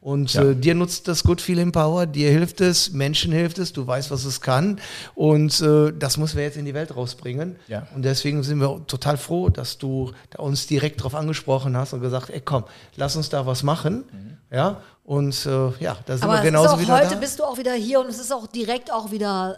Und 0.00 0.34
Ja. 0.34 0.42
äh, 0.42 0.54
dir 0.54 0.74
nutzt 0.74 1.08
das 1.08 1.24
Good 1.24 1.40
Feeling 1.40 1.72
Power, 1.72 2.06
dir 2.06 2.30
hilft 2.30 2.60
es, 2.60 2.92
Menschen 2.92 3.32
hilft 3.32 3.58
es, 3.58 3.72
du 3.72 3.86
weißt, 3.86 4.10
was 4.10 4.24
es 4.24 4.40
kann. 4.40 4.80
Und 5.14 5.60
äh, 5.60 5.92
das 5.98 6.16
müssen 6.16 6.36
wir 6.36 6.44
jetzt 6.44 6.56
in 6.56 6.64
die 6.64 6.74
Welt 6.74 6.94
rausbringen. 6.94 7.56
Ja. 7.68 7.86
Und 7.94 8.02
deswegen 8.04 8.42
sind 8.42 8.58
wir 8.60 8.80
total 8.86 9.16
froh, 9.16 9.48
dass 9.48 9.78
du 9.78 10.12
da 10.30 10.42
uns 10.42 10.66
direkt 10.66 11.00
darauf 11.00 11.14
angesprochen 11.14 11.76
hast 11.76 11.92
und 11.92 12.00
gesagt, 12.00 12.30
ey 12.30 12.40
komm, 12.40 12.64
lass 12.96 13.16
uns 13.16 13.28
da 13.28 13.46
was 13.46 13.62
machen. 13.62 14.04
Ja. 14.50 14.80
Und 15.04 15.46
äh, 15.46 15.50
ja, 15.80 15.96
da 16.04 16.16
sind 16.16 16.24
Aber 16.24 16.34
wir 16.34 16.42
genauso 16.42 16.74
auch 16.74 16.80
wieder 16.80 16.98
heute 16.98 17.14
da. 17.14 17.16
bist 17.16 17.38
du 17.38 17.44
auch 17.44 17.56
wieder 17.56 17.72
hier 17.72 18.00
und 18.00 18.08
es 18.08 18.18
ist 18.18 18.32
auch 18.32 18.46
direkt 18.46 18.92
auch 18.92 19.10
wieder 19.10 19.56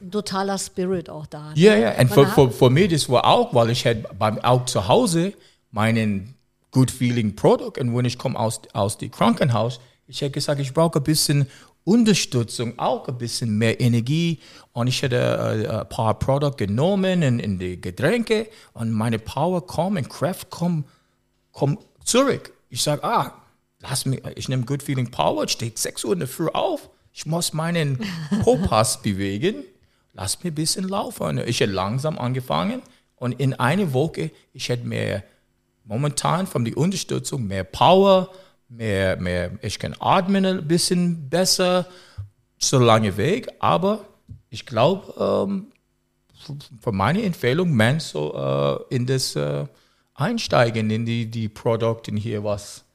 ein 0.00 0.10
totaler 0.10 0.58
Spirit 0.58 1.08
auch 1.10 1.26
da. 1.26 1.48
ne? 1.48 1.52
Ja, 1.56 1.74
ja. 1.74 1.98
Und 1.98 2.52
für, 2.52 2.70
mich, 2.70 2.92
das 2.92 3.08
war 3.08 3.24
auch, 3.24 3.54
weil 3.54 3.70
ich 3.70 3.84
hätte 3.84 4.08
beim, 4.18 4.38
auch 4.40 4.66
zu 4.66 4.86
Hause 4.86 5.32
meinen 5.76 6.34
Good 6.72 6.90
Feeling 6.90 7.36
Product 7.36 7.78
und 7.78 7.94
wenn 7.94 8.04
ich 8.06 8.18
komme 8.18 8.38
aus, 8.38 8.60
aus 8.72 8.98
dem 8.98 9.10
Krankenhaus, 9.10 9.78
ich 10.08 10.20
hätte 10.20 10.32
gesagt, 10.32 10.60
ich 10.60 10.72
brauche 10.72 10.98
ein 10.98 11.04
bisschen 11.04 11.46
Unterstützung, 11.84 12.78
auch 12.78 13.06
ein 13.06 13.18
bisschen 13.18 13.56
mehr 13.58 13.80
Energie. 13.80 14.40
Und 14.72 14.88
ich 14.88 15.02
hätte 15.02 15.16
äh, 15.16 15.68
ein 15.68 15.88
paar 15.88 16.18
Produkte 16.18 16.66
genommen 16.66 17.22
in, 17.22 17.38
in 17.38 17.58
die 17.58 17.80
Getränke. 17.80 18.48
Und 18.72 18.90
meine 18.90 19.20
Power 19.20 19.64
kommt 19.64 19.96
und 19.96 20.08
Kraft 20.08 20.50
kommt 20.50 20.86
komm 21.52 21.78
zurück. 22.04 22.52
Ich 22.68 22.82
sage, 22.82 23.04
ah, 23.04 23.32
lass 23.80 24.04
mich, 24.04 24.22
ich 24.34 24.48
nehme 24.48 24.64
Good 24.64 24.82
Feeling 24.82 25.10
Power, 25.10 25.48
steht 25.48 25.78
6 25.78 26.04
Uhr 26.04 26.12
in 26.12 26.18
der 26.18 26.28
Früh 26.28 26.48
auf, 26.48 26.90
ich 27.12 27.24
muss 27.24 27.52
meinen 27.52 27.98
Popass 28.42 29.00
bewegen, 29.00 29.64
lass 30.12 30.42
mir 30.42 30.50
ein 30.50 30.54
bisschen 30.54 30.88
laufen. 30.88 31.38
Ich 31.46 31.60
hätte 31.60 31.72
langsam 31.72 32.18
angefangen. 32.18 32.82
Und 33.14 33.40
in 33.40 33.54
einer 33.54 33.94
Woche, 33.94 34.30
ich 34.52 34.68
hätte 34.68 34.86
mehr, 34.86 35.24
momentan 35.86 36.46
von 36.46 36.64
der 36.64 36.76
Unterstützung, 36.76 37.46
mehr 37.46 37.64
Power, 37.64 38.30
mehr, 38.68 39.16
mehr, 39.16 39.52
ich 39.62 39.78
kann 39.78 39.94
atmen 39.98 40.44
ein 40.44 40.68
bisschen 40.68 41.28
besser, 41.30 41.86
so 42.58 42.78
lange 42.78 43.16
Weg, 43.16 43.48
aber 43.58 44.04
ich 44.50 44.66
glaube, 44.66 45.14
ähm, 45.18 45.66
für 46.80 46.92
meine 46.92 47.22
Empfehlung, 47.22 47.74
man 47.74 48.00
so 48.00 48.34
äh, 48.34 48.94
in 48.94 49.06
das 49.06 49.36
äh, 49.36 49.66
einsteigen 50.14 50.90
in 50.90 51.04
die, 51.04 51.26
die 51.30 51.48
Produkte 51.48 52.14
hier, 52.14 52.42
was 52.44 52.85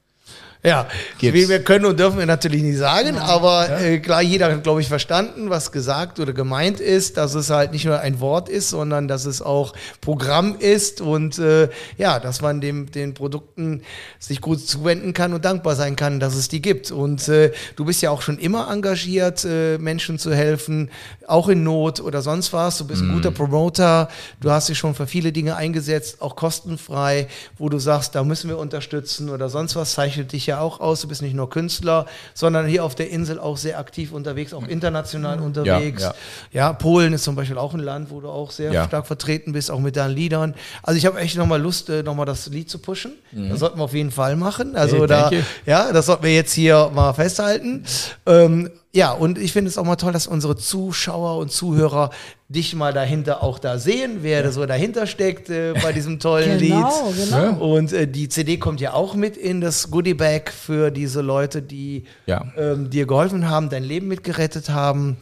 Ja, 0.63 0.87
Gibt's. 1.17 1.49
wir 1.49 1.63
können 1.63 1.85
und 1.85 1.99
dürfen 1.99 2.19
wir 2.19 2.27
natürlich 2.27 2.61
nicht 2.61 2.77
sagen, 2.77 3.17
aber 3.17 3.81
äh, 3.81 3.97
klar, 3.97 4.21
jeder 4.21 4.51
hat, 4.51 4.61
glaube 4.61 4.79
ich, 4.79 4.87
verstanden, 4.87 5.49
was 5.49 5.71
gesagt 5.71 6.19
oder 6.19 6.33
gemeint 6.33 6.79
ist, 6.79 7.17
dass 7.17 7.33
es 7.33 7.49
halt 7.49 7.71
nicht 7.71 7.85
nur 7.85 7.99
ein 7.99 8.19
Wort 8.19 8.47
ist, 8.47 8.69
sondern 8.69 9.07
dass 9.07 9.25
es 9.25 9.41
auch 9.41 9.73
Programm 10.01 10.55
ist 10.59 11.01
und 11.01 11.39
äh, 11.39 11.69
ja, 11.97 12.19
dass 12.19 12.41
man 12.41 12.61
dem, 12.61 12.91
den 12.91 13.15
Produkten 13.15 13.81
sich 14.19 14.39
gut 14.39 14.59
zuwenden 14.59 15.13
kann 15.13 15.33
und 15.33 15.45
dankbar 15.45 15.75
sein 15.75 15.95
kann, 15.95 16.19
dass 16.19 16.35
es 16.35 16.47
die 16.47 16.61
gibt. 16.61 16.91
Und 16.91 17.27
äh, 17.27 17.51
du 17.75 17.85
bist 17.85 18.03
ja 18.03 18.11
auch 18.11 18.21
schon 18.21 18.37
immer 18.37 18.69
engagiert, 18.71 19.43
äh, 19.43 19.79
Menschen 19.79 20.19
zu 20.19 20.31
helfen, 20.31 20.91
auch 21.25 21.49
in 21.49 21.63
Not 21.63 22.01
oder 22.01 22.21
sonst 22.21 22.53
was. 22.53 22.77
Du 22.77 22.85
bist 22.85 23.01
ein 23.01 23.13
guter 23.13 23.31
Promoter, 23.31 24.09
du 24.41 24.51
hast 24.51 24.69
dich 24.69 24.77
schon 24.77 24.93
für 24.93 25.07
viele 25.07 25.31
Dinge 25.31 25.55
eingesetzt, 25.55 26.21
auch 26.21 26.35
kostenfrei, 26.35 27.27
wo 27.57 27.67
du 27.67 27.79
sagst, 27.79 28.13
da 28.13 28.23
müssen 28.23 28.47
wir 28.47 28.59
unterstützen 28.59 29.29
oder 29.29 29.49
sonst 29.49 29.75
was, 29.75 29.93
zeichnet 29.93 30.33
dich 30.33 30.45
ja 30.45 30.50
auch 30.59 30.79
aus. 30.79 31.01
Du 31.01 31.07
bist 31.07 31.21
nicht 31.21 31.33
nur 31.35 31.49
Künstler, 31.49 32.05
sondern 32.33 32.65
hier 32.67 32.83
auf 32.83 32.95
der 32.95 33.09
Insel 33.09 33.39
auch 33.39 33.57
sehr 33.57 33.79
aktiv 33.79 34.11
unterwegs, 34.11 34.53
auch 34.53 34.67
international 34.67 35.39
unterwegs. 35.39 36.01
ja. 36.03 36.13
Ja, 36.51 36.73
Polen 36.73 37.13
ist 37.13 37.23
zum 37.23 37.35
Beispiel 37.35 37.57
auch 37.57 37.73
ein 37.73 37.79
Land, 37.79 38.09
wo 38.11 38.19
du 38.21 38.27
auch 38.29 38.51
sehr 38.51 38.71
Ja. 38.73 38.85
stark 38.85 39.07
vertreten 39.07 39.53
bist, 39.53 39.71
auch 39.71 39.79
mit 39.79 39.95
deinen 39.95 40.15
Liedern. 40.15 40.55
Also 40.83 40.97
ich 40.97 41.05
habe 41.05 41.19
echt 41.19 41.37
nochmal 41.37 41.61
Lust, 41.61 41.89
äh, 41.89 42.03
nochmal 42.03 42.25
das 42.25 42.47
Lied 42.47 42.69
zu 42.69 42.79
pushen. 42.79 43.13
Das 43.31 43.59
sollten 43.59 43.77
wir 43.79 43.83
auf 43.85 43.93
jeden 43.93 44.11
Fall 44.11 44.35
machen. 44.35 44.75
Also 44.75 44.97
Hey, 44.99 45.07
da, 45.07 45.31
ja, 45.65 45.91
das 45.93 46.07
sollten 46.07 46.23
wir 46.23 46.33
jetzt 46.33 46.53
hier 46.53 46.89
mal 46.93 47.13
festhalten. 47.13 47.83
Ähm, 48.25 48.69
ja, 48.93 49.11
und 49.13 49.37
ich 49.37 49.53
finde 49.53 49.69
es 49.69 49.77
auch 49.77 49.85
mal 49.85 49.95
toll, 49.95 50.11
dass 50.11 50.27
unsere 50.27 50.55
Zuschauer 50.57 51.37
und 51.37 51.51
Zuhörer 51.51 52.09
dich 52.49 52.75
mal 52.75 52.91
dahinter 52.91 53.41
auch 53.41 53.57
da 53.59 53.77
sehen, 53.77 54.17
wer 54.21 54.43
da 54.43 54.51
so 54.51 54.65
dahinter 54.65 55.07
steckt 55.07 55.49
äh, 55.49 55.73
bei 55.81 55.93
diesem 55.93 56.19
tollen 56.19 56.57
Genau, 56.59 57.05
Lied. 57.07 57.25
genau. 57.25 57.37
Ja. 57.43 57.49
Und 57.51 57.93
äh, 57.93 58.07
die 58.07 58.27
CD 58.27 58.57
kommt 58.57 58.81
ja 58.81 58.93
auch 58.93 59.15
mit 59.15 59.37
in 59.37 59.61
das 59.61 59.89
Goodie 59.91 60.13
Bag 60.13 60.51
für 60.51 60.91
diese 60.91 61.21
Leute, 61.21 61.61
die 61.61 62.03
Ja. 62.25 62.43
ähm, 62.57 62.89
dir 62.89 63.05
geholfen 63.05 63.49
haben, 63.49 63.69
dein 63.69 63.83
Leben 63.83 64.07
mitgerettet 64.09 64.69
haben. 64.69 65.17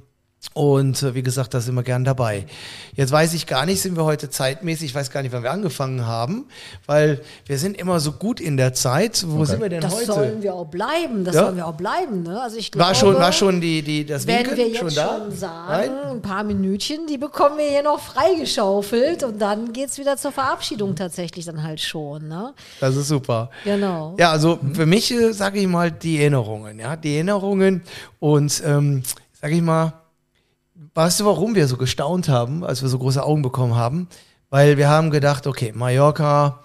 Und 0.53 1.03
äh, 1.03 1.13
wie 1.15 1.21
gesagt, 1.21 1.53
da 1.53 1.59
sind 1.59 1.75
wir 1.75 1.83
gern 1.83 2.05
dabei. 2.05 2.45
Jetzt 2.95 3.11
weiß 3.11 3.33
ich 3.33 3.45
gar 3.45 3.65
nicht, 3.65 3.81
sind 3.81 3.97
wir 3.97 4.05
heute 4.05 4.29
zeitmäßig, 4.29 4.85
ich 4.91 4.95
weiß 4.95 5.11
gar 5.11 5.21
nicht, 5.21 5.33
wann 5.33 5.43
wir 5.43 5.51
angefangen 5.51 6.05
haben, 6.05 6.45
weil 6.85 7.21
wir 7.45 7.57
sind 7.59 7.77
immer 7.77 7.99
so 7.99 8.13
gut 8.13 8.39
in 8.39 8.55
der 8.55 8.73
Zeit. 8.73 9.23
Wo 9.27 9.43
sind 9.43 9.61
wir 9.61 9.67
denn 9.69 9.81
Das 9.81 9.93
heute? 9.95 10.05
sollen 10.05 10.41
wir 10.41 10.53
auch 10.55 10.65
bleiben, 10.67 11.25
das 11.25 11.35
Ja. 11.35 11.43
sollen 11.43 11.57
wir 11.57 11.67
auch 11.67 11.75
bleiben. 11.75 12.23
Ne? 12.23 12.41
Also 12.41 12.55
ich 12.57 12.71
glaube, 12.71 12.87
war 12.87 12.95
schon, 12.95 13.15
war 13.15 13.33
schon 13.33 13.59
die, 13.59 13.81
die, 13.81 14.05
das 14.05 14.25
wenn 14.27 14.37
Winken 14.39 14.57
wir 14.57 14.67
jetzt 14.69 14.77
schon 14.79 14.89
schon, 14.89 14.95
da? 15.29 15.31
sagen, 15.31 15.67
Nein? 16.03 16.11
ein 16.15 16.21
paar 16.21 16.43
Minütchen, 16.45 17.05
die 17.07 17.17
bekommen 17.17 17.57
wir 17.57 17.67
hier 17.69 17.83
noch 17.83 17.99
freigeschaufelt 17.99 19.23
und 19.23 19.39
dann 19.41 19.73
geht 19.73 19.89
es 19.89 19.97
wieder 19.97 20.15
zur 20.17 20.31
Verabschiedung 20.31 20.95
tatsächlich 20.95 21.45
dann 21.45 21.63
halt 21.63 21.81
schon. 21.81 22.27
Ne? 22.29 22.53
Das 22.79 22.95
ist 22.95 23.09
super. 23.09 23.49
Genau. 23.65 24.15
Ja, 24.17 24.31
also 24.31 24.57
für 24.73 24.85
mich 24.85 25.11
äh, 25.11 25.33
sage 25.33 25.59
ich 25.59 25.67
mal 25.67 25.91
die 25.91 26.19
Erinnerungen, 26.21 26.79
ja, 26.79 26.95
die 26.95 27.15
Erinnerungen 27.15 27.83
und 28.19 28.63
ähm, 28.65 29.03
sage 29.41 29.55
ich 29.55 29.61
mal, 29.61 29.93
weißt 30.93 31.19
du, 31.19 31.25
warum 31.25 31.55
wir 31.55 31.67
so 31.67 31.77
gestaunt 31.77 32.29
haben, 32.29 32.63
als 32.63 32.81
wir 32.81 32.89
so 32.89 32.99
große 32.99 33.23
Augen 33.23 33.41
bekommen 33.41 33.75
haben? 33.75 34.07
Weil 34.49 34.77
wir 34.77 34.89
haben 34.89 35.11
gedacht, 35.11 35.47
okay, 35.47 35.71
Mallorca, 35.75 36.59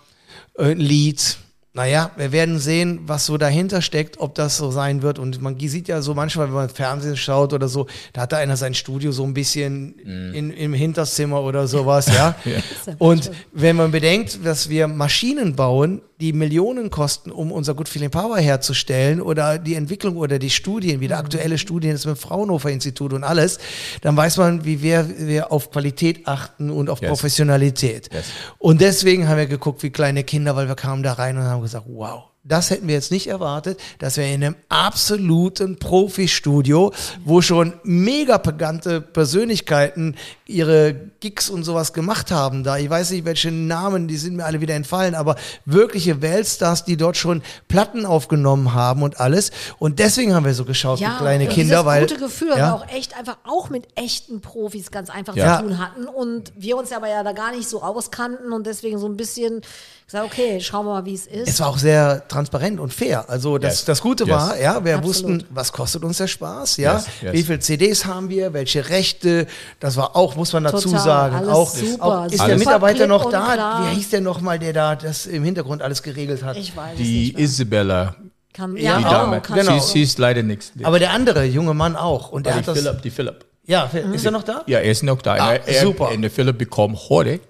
äh, 0.59 0.73
Lied, 0.73 1.39
naja, 1.77 2.13
wir 2.17 2.31
werden 2.31 2.61
sehen, 2.61 3.01
was 3.07 3.27
so 3.27 3.37
dahinter 3.37 3.83
steckt, 3.83 4.21
ob 4.21 4.37
das 4.37 4.57
so 4.57 4.71
sein 4.71 5.03
wird. 5.03 5.19
Und 5.19 5.43
man 5.43 5.59
sieht 5.59 5.89
ja 5.89 6.03
so 6.03 6.15
manchmal, 6.15 6.47
wenn 6.47 6.55
man 6.55 6.69
Fernsehen 6.69 7.17
schaut 7.17 7.53
oder 7.53 7.67
so, 7.67 7.89
da 8.13 8.23
hat 8.23 8.33
da 8.33 8.37
einer 8.37 8.57
sein 8.57 8.75
Studio 8.75 9.11
so 9.11 9.25
ein 9.25 9.35
bisschen 9.35 9.99
in, 9.99 10.51
im 10.53 10.73
Hinterzimmer 10.73 11.43
oder 11.43 11.67
sowas, 11.67 12.07
ja. 12.07 12.37
Und 12.99 13.33
wenn 13.53 13.75
man 13.75 13.91
bedenkt, 13.91 14.39
dass 14.45 14.69
wir 14.69 14.87
Maschinen 14.87 15.57
bauen, 15.57 16.01
die 16.21 16.33
Millionen 16.33 16.91
kosten, 16.91 17.33
um 17.33 17.51
unser 17.51 17.75
Good 17.75 17.89
Feeling 17.89 18.11
Power 18.11 18.39
herzustellen 18.39 19.21
oder 19.21 19.59
die 19.59 19.75
Entwicklung 19.75 20.17
oder 20.17 20.39
die 20.39 20.51
Studien, 20.51 21.01
wie 21.01 21.09
der 21.09 21.19
aktuelle 21.19 21.59
Studien 21.59 21.95
ist 21.95 22.07
mit 22.07 22.17
dem 22.17 22.21
Fraunhofer 22.21 22.71
Institut 22.71 23.13
und 23.13 23.25
alles, 23.25 23.59
dann 24.01 24.17
weiß 24.17 24.37
man, 24.37 24.65
wie 24.65 24.81
wir, 24.81 25.09
wir 25.19 25.51
auf 25.51 25.73
Qualität 25.73 26.27
achten 26.27 26.71
und 26.71 26.89
auf 26.89 27.01
Yes. 27.01 27.09
Professionalität. 27.11 28.11
Yes. 28.13 28.25
Und 28.59 28.81
deswegen 28.81 29.29
haben 29.29 29.39
wir 29.39 29.47
geguckt 29.47 29.83
wie 29.83 29.91
kleine 29.91 30.23
Kinder, 30.23 30.55
weil 30.55 30.69
wir 30.69 30.77
kamen 30.77 31.03
da 31.03 31.15
rein 31.15 31.37
und 31.37 31.43
haben 31.43 31.61
gesagt, 31.65 31.87
wow. 31.89 32.34
Das 32.47 32.69
hätten 32.69 32.87
wir 32.89 32.95
jetzt 32.95 33.11
nicht 33.11 33.27
erwartet, 33.27 33.81
dass 33.99 34.19
wir 34.19 34.27
in 34.27 34.45
einem 34.45 34.55
absoluten 34.69 35.79
Profi-Studio, 35.79 36.93
wo 37.25 37.41
schon 37.41 37.73
mega 37.85 38.37
pagante 38.37 39.01
Persönlichkeiten 39.01 40.15
ihre 40.47 40.95
Gigs 41.21 41.49
und 41.49 41.65
sowas 41.65 41.95
gemacht 41.95 42.31
haben 42.31 42.63
da. 42.63 42.77
Ich 42.77 42.91
weiß 42.91 43.13
nicht, 43.13 43.25
welche 43.25 43.51
Namen, 43.51 44.09
die 44.09 44.19
sind 44.19 44.37
mir 44.37 44.45
alle 44.45 44.61
wieder 44.61 44.75
entfallen, 44.75 45.15
aber 45.15 45.37
wirkliche 45.65 46.21
Weltstars, 46.21 46.85
die 46.85 46.99
dort 46.99 47.17
schon 47.17 47.43
Platten 47.69 48.05
aufgenommen 48.05 48.75
haben 48.75 49.03
und 49.03 49.21
alles. 49.21 49.51
Und 49.79 49.99
deswegen 49.99 50.35
haben 50.35 50.45
wir 50.45 50.53
so 50.53 50.67
geschaut 50.67 51.01
wie 51.01 51.05
kleine 51.05 51.45
und 51.45 51.51
Kinder, 51.51 51.87
weil 51.87 52.03
gute 52.07 52.19
Gefühl, 52.21 52.51
ja, 52.51 52.57
wir 52.57 52.75
auch 52.75 52.89
echt 52.89 53.17
einfach 53.17 53.39
auch 53.45 53.71
mit 53.71 53.87
echten 53.95 54.43
Profis 54.43 54.91
ganz 54.91 55.09
einfach 55.09 55.35
Ja. 55.35 55.57
zu 55.61 55.65
tun 55.65 55.79
hatten 55.79 56.07
und 56.07 56.53
wir 56.57 56.77
uns 56.77 56.93
aber 56.93 57.09
ja 57.09 57.23
da 57.23 57.33
gar 57.33 57.53
nicht 57.53 57.69
so 57.71 57.83
auskannten 57.83 58.53
und 58.53 58.67
deswegen 58.67 58.99
so 58.99 59.07
ein 59.09 59.17
bisschen 59.17 59.63
gesagt, 60.07 60.27
okay, 60.27 60.61
schauen 60.61 60.85
wir 60.85 60.93
mal, 60.93 61.05
wie 61.07 61.15
es 61.15 61.27
ist. 61.27 61.49
Es 61.49 61.61
war 61.61 61.69
auch 61.69 61.79
sehr 61.79 62.23
transparent 62.35 62.79
und 62.81 62.93
fair. 62.93 63.29
Also 63.31 63.59
das, 63.59 63.75
Yes. 63.79 63.85
das 63.87 64.01
Gute 64.03 64.25
Yes. 64.25 64.33
war, 64.35 64.61
ja, 64.61 64.85
wir 64.85 64.97
Absolut. 64.97 65.05
wussten, 65.05 65.45
was 65.51 65.73
kostet 65.73 66.05
uns 66.05 66.19
der 66.19 66.27
Spaß, 66.27 66.77
ja, 66.77 66.95
Yes, 66.97 67.07
yes. 67.23 67.33
wie 67.33 67.43
viele 67.43 67.59
CDs 67.61 68.05
haben 68.05 68.29
wir, 68.29 68.53
welche 68.53 68.89
Rechte, 68.89 69.47
das 69.81 69.97
war 69.97 70.15
auch, 70.17 70.37
muss 70.37 70.53
man 70.53 70.65
dazu 70.65 70.89
Total, 70.89 71.01
sagen, 71.01 71.37
alles 71.37 71.49
auch, 71.49 71.71
super, 71.75 72.05
auch 72.05 72.27
ist 72.27 72.33
super 72.37 72.47
der 72.49 72.59
Mitarbeiter 72.59 73.07
noch 73.07 73.31
da? 73.31 73.55
klar. 73.55 73.87
Wie 73.91 73.95
hieß 73.97 74.11
der 74.11 74.21
nochmal, 74.21 74.59
der 74.59 74.73
da 74.73 74.97
das 74.97 75.27
im 75.27 75.45
Hintergrund 75.45 75.81
alles 75.83 76.03
geregelt 76.03 76.43
hat? 76.43 76.57
ich 76.57 76.77
weiß 76.77 76.97
Die 76.99 77.03
nicht 77.27 77.35
mehr. 77.37 77.45
Isabella, 77.45 78.15
Kann, 78.53 78.77
Ja, 78.77 78.99
die 78.99 79.05
auch, 79.07 79.11
Dame, 79.11 79.41
kann 79.41 79.59
genau. 79.59 79.79
sie, 79.79 79.93
sie 79.93 80.03
ist 80.03 80.19
leider 80.19 80.43
nichts. 80.43 80.73
Aber 80.83 80.99
der 80.99 81.11
andere 81.13 81.45
junge 81.45 81.75
Mann 81.75 81.97
auch. 81.97 82.31
Und 82.31 82.47
der 82.47 82.53
die 82.53 82.59
hat 82.61 82.69
das, 82.69 82.79
Philipp, 82.79 83.03
die 83.03 83.11
Philipp. 83.11 83.45
ja, 83.67 83.85
ist 84.13 84.25
er 84.25 84.31
noch 84.31 84.43
da? 84.45 84.63
Ja, 84.67 84.79
er 84.79 84.91
ist 84.93 85.03
noch 85.03 85.21
da. 85.23 85.33
Ah, 85.35 85.55
er, 85.55 85.67
er, 85.69 85.83
super. 85.83 86.11
Und 86.11 86.23
der 86.23 86.31
Philipp 86.31 86.59
bekommt 86.59 86.99
heute 87.09 87.41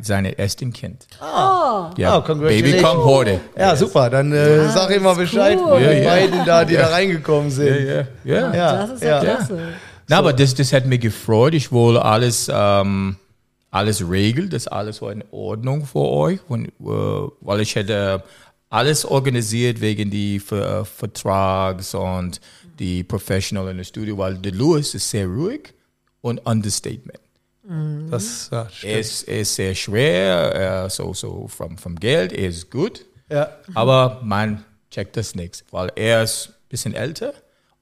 seine 0.00 0.38
erste 0.38 0.66
Kind. 0.70 1.06
Oh, 1.20 1.90
Ja, 1.96 2.16
Oh, 2.18 2.22
congratulations. 2.22 2.72
Baby 2.72 2.82
kommt 2.82 3.04
heute. 3.04 3.40
Ja, 3.58 3.74
super, 3.74 4.08
dann 4.08 4.32
äh, 4.32 4.68
sag 4.68 4.94
ihm 4.94 5.02
mal 5.02 5.16
Bescheid, 5.16 5.58
cool. 5.60 5.78
die 5.80 5.84
Ja, 5.84 5.92
ja. 5.92 6.10
beiden 6.10 6.44
da, 6.44 6.64
die 6.64 6.74
da 6.74 6.86
reingekommen 6.88 7.50
sind. 7.50 7.86
Ja, 7.88 8.04
ja. 8.24 8.54
Ja, 8.54 8.72
das 8.86 8.90
ist 8.90 9.02
ja, 9.02 9.22
ja. 9.22 9.34
klasse. 9.36 9.58
Na, 10.08 10.18
aber 10.18 10.32
das, 10.32 10.54
das 10.54 10.72
hat 10.72 10.86
mich 10.86 11.00
gefreut. 11.00 11.54
Ich 11.54 11.72
wollte 11.72 12.04
alles, 12.04 12.48
ähm, 12.52 13.16
alles 13.70 14.08
regeln, 14.08 14.48
das 14.50 14.68
alles 14.68 15.02
war 15.02 15.10
in 15.10 15.24
Ordnung 15.32 15.84
für 15.86 15.98
euch. 16.08 16.38
Und, 16.48 16.66
äh, 16.68 16.70
weil 17.40 17.60
ich 17.60 17.74
hätte 17.74 18.22
alles 18.70 19.04
organisiert 19.04 19.80
wegen 19.80 20.10
die 20.10 20.38
Ver 20.38 20.80
äh, 20.80 20.84
Vertrags 20.84 21.94
und 21.94 22.40
die 22.78 23.02
Professional 23.02 23.68
in 23.70 23.78
der 23.78 23.84
Studio, 23.84 24.18
weil 24.18 24.34
der 24.38 24.52
Louis 24.52 24.94
ist 24.94 25.10
sehr 25.10 25.26
ruhig 25.26 25.72
und 26.20 26.38
Understatement. 26.46 27.18
Das 28.10 28.50
ja, 28.52 28.62
Er 28.62 28.68
stimmt. 28.70 28.92
ist, 28.94 29.22
ist 29.22 29.54
sehr 29.54 29.74
schwer, 29.74 30.84
äh, 30.84 30.90
so, 30.90 31.14
so 31.14 31.48
vom, 31.48 31.78
vom 31.78 31.96
Geld, 31.96 32.32
er 32.32 32.48
ist 32.48 32.70
gut. 32.70 33.06
Ja. 33.30 33.48
Aber 33.74 34.20
man 34.22 34.64
checkt 34.90 35.16
das 35.16 35.34
nichts, 35.34 35.64
weil 35.70 35.90
er 35.96 36.22
ist 36.24 36.48
ein 36.48 36.68
bisschen 36.68 36.94
älter, 36.94 37.32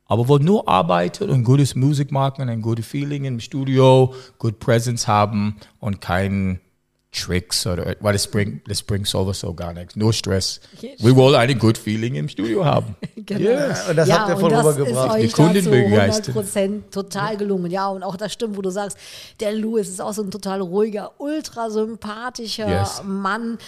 aber 0.07 0.29
will 0.29 0.39
nur 0.39 0.69
arbeiten 0.69 1.31
und 1.31 1.43
gutes 1.43 1.75
Musik 1.75 2.13
machen, 2.13 2.49
ein 2.49 2.63
gutes 2.63 2.87
Feeling 2.87 3.25
im 3.25 3.41
Studio, 3.41 4.15
good 4.39 4.61
Presence 4.61 5.09
haben 5.09 5.57
und 5.81 6.01
kein 6.01 6.61
Tricks 7.13 7.67
oder, 7.67 7.95
weil 8.01 8.15
das 8.15 8.27
bringt, 8.27 8.69
das 8.71 8.83
bringt 8.83 9.07
sowieso 9.07 9.53
gar 9.53 9.75
nichts, 9.75 9.97
nur 9.97 10.15
Stress. 10.15 10.61
Wir 10.81 11.15
wollen 11.15 11.35
ein 11.37 11.59
good 11.59 11.77
Feeling 11.77 12.15
im 12.15 12.29
Studio 12.29 12.65
haben. 12.65 12.97
Genau. 13.25 13.51
Ja, 13.51 13.77
und 13.89 13.97
das 13.97 14.11
habt 14.11 14.31
ihr 14.31 14.37
voll 14.37 14.53
rübergebracht. 14.53 15.21
Die 15.23 15.29
Kunden 15.29 15.55
dazu 15.55 15.71
begeistern. 15.71 16.35
100% 16.35 16.91
total 16.91 17.37
gelungen. 17.37 17.71
Ja, 17.71 17.87
und 17.89 18.03
auch 18.03 18.17
das 18.17 18.33
stimmt, 18.33 18.57
wo 18.57 18.63
du 18.63 18.71
sagst, 18.71 18.99
der 19.39 19.53
Louis 19.53 19.89
ist 19.89 20.01
auch 20.01 20.13
so 20.13 20.23
ein 20.23 20.31
total 20.33 20.61
ruhiger, 20.61 21.13
ultra 21.19 21.71
sympathischer 21.71 22.69
Yes. 22.69 23.01
Mann. 23.05 23.59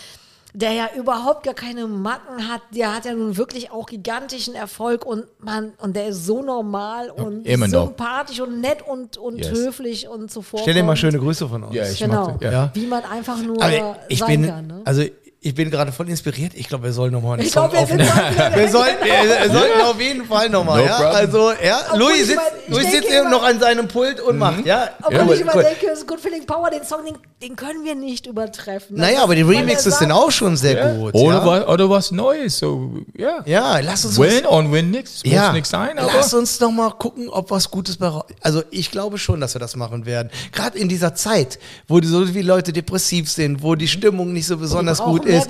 Der 0.57 0.71
ja 0.73 0.89
überhaupt 0.97 1.43
gar 1.43 1.53
keine 1.55 1.89
Macken 1.89 2.49
hat, 2.49 2.63
der 2.71 2.95
hat 2.95 3.05
ja 3.07 3.13
nun 3.13 3.37
wirklich 3.37 3.73
auch 3.73 3.87
gigantischen 3.87 4.55
Erfolg 4.55 5.05
und 5.05 5.25
man, 5.41 5.73
und 5.79 5.97
der 5.97 6.07
ist 6.09 6.27
so 6.27 6.43
normal 6.43 7.11
und 7.11 7.45
immer 7.45 7.67
noch. 7.67 7.87
sympathisch 7.89 8.39
und 8.41 8.61
nett 8.61 8.79
und, 8.87 9.17
und 9.17 9.39
Yes. 9.39 9.51
höflich 9.51 10.07
und 10.09 10.31
zuvor. 10.31 10.61
Stell 10.61 10.75
dir 10.75 10.85
mal 10.85 10.95
schöne 10.97 11.19
Grüße 11.19 11.49
von 11.49 11.65
uns. 11.65 11.75
Ja, 11.75 11.89
ich 11.91 11.99
Genau. 11.99 12.39
Ja. 12.41 12.71
Wie 12.73 12.87
man 12.87 13.03
einfach 13.05 13.39
nur 13.43 13.61
Aber 13.61 13.97
ich 14.09 14.21
sein 14.21 14.43
bin, 14.43 14.49
kann. 14.49 14.67
Ne? 14.69 14.83
also 14.85 15.03
ich 15.45 15.55
bin 15.55 15.71
gerade 15.71 15.93
voll 15.93 16.09
inspiriert. 16.09 16.53
Ich 16.55 16.69
glaube, 16.69 16.85
wir 16.85 16.93
sollen 16.93 17.13
nochmal 17.13 17.35
einen 17.35 17.43
Ich 17.47 17.53
Song 17.53 17.71
glaube, 17.71 17.87
wir 17.89 17.99
sind 17.99 18.01
aufnehmen. 18.11 18.55
Wir 18.55 18.69
sollten, 18.71 19.05
wir 19.05 19.51
sollten 19.53 19.81
auf 19.83 20.01
jeden 20.01 20.25
Fall 20.25 20.49
nochmal, 20.49 20.81
No 20.81 20.87
ja. 20.87 20.93
problem. 20.97 21.15
Also, 21.17 21.53
ja, 21.63 21.81
Obwohl 21.87 21.99
Louis 22.01 22.27
sitzt, 22.27 22.41
Luis 22.69 22.79
denke 22.83 22.91
sitzt 22.97 23.09
eben 23.11 23.21
immer- 23.21 23.31
noch 23.31 23.43
an 23.43 23.61
seinem 23.61 23.87
Pult 23.89 24.21
und 24.21 24.39
macht, 24.39 24.65
ja. 24.65 24.89
Obwohl 25.03 25.21
Cool, 25.29 25.35
ich 25.35 25.41
immer 25.43 25.55
cool. 25.57 25.63
denke, 25.65 25.87
das 25.87 26.07
Good 26.07 26.21
Feeling 26.21 26.47
Power, 26.47 26.71
den 26.71 26.83
Song, 26.85 27.05
den, 27.05 27.17
den 27.43 27.57
können 27.57 27.85
wir 27.85 27.95
nicht 27.95 28.27
übertreffen. 28.27 28.97
Naja, 28.97 29.19
ist- 29.19 29.23
aber 29.23 29.35
die 29.35 29.43
Remixes 29.43 29.85
sagt- 29.85 29.99
sind 29.99 30.13
auch 30.13 30.31
schon 30.31 30.57
sehr 30.57 30.95
gut. 30.95 31.15
Oder, 31.15 31.35
ja. 31.37 31.47
was, 31.47 31.67
oder 31.69 31.91
was 31.91 32.11
Neues. 32.11 32.59
So, 32.59 32.93
ja. 33.17 33.43
ja, 33.45 33.81
lass 33.81 34.05
uns 34.07 34.19
Win 34.19 34.47
und 34.47 34.73
win 34.73 34.91
nix. 34.91 35.23
Muss 35.25 35.33
ja, 35.35 35.53
nichts 35.53 35.69
sein, 35.71 35.99
aber. 35.99 36.11
lass 36.17 36.33
uns 36.33 36.59
noch 36.61 36.71
mal 36.71 36.91
gucken, 36.91 37.29
ob 37.29 37.51
was 37.51 37.71
Gutes 37.71 37.99
bei 37.99 38.11
Also 38.41 38.63
ich 38.71 38.91
glaube 38.91 39.19
schon, 39.19 39.41
dass 39.41 39.55
wir 39.55 39.61
das 39.61 39.77
machen 39.77 40.07
werden. 40.07 40.31
Gerade 40.53 40.79
in 40.79 40.89
dieser 40.89 41.15
Zeit, 41.15 41.59
wo 41.87 42.01
die 42.01 42.09
so 42.09 42.25
viele 42.27 42.47
Leute 42.49 42.73
depressiv 42.73 43.31
sind, 43.31 43.63
wo 43.63 43.75
die 43.75 43.89
Stimmung 43.89 44.33
nicht 44.33 44.47
so 44.47 44.57
besonders 44.57 45.01
gut 45.03 45.25
mehr 45.27 45.34
ist, 45.39 45.49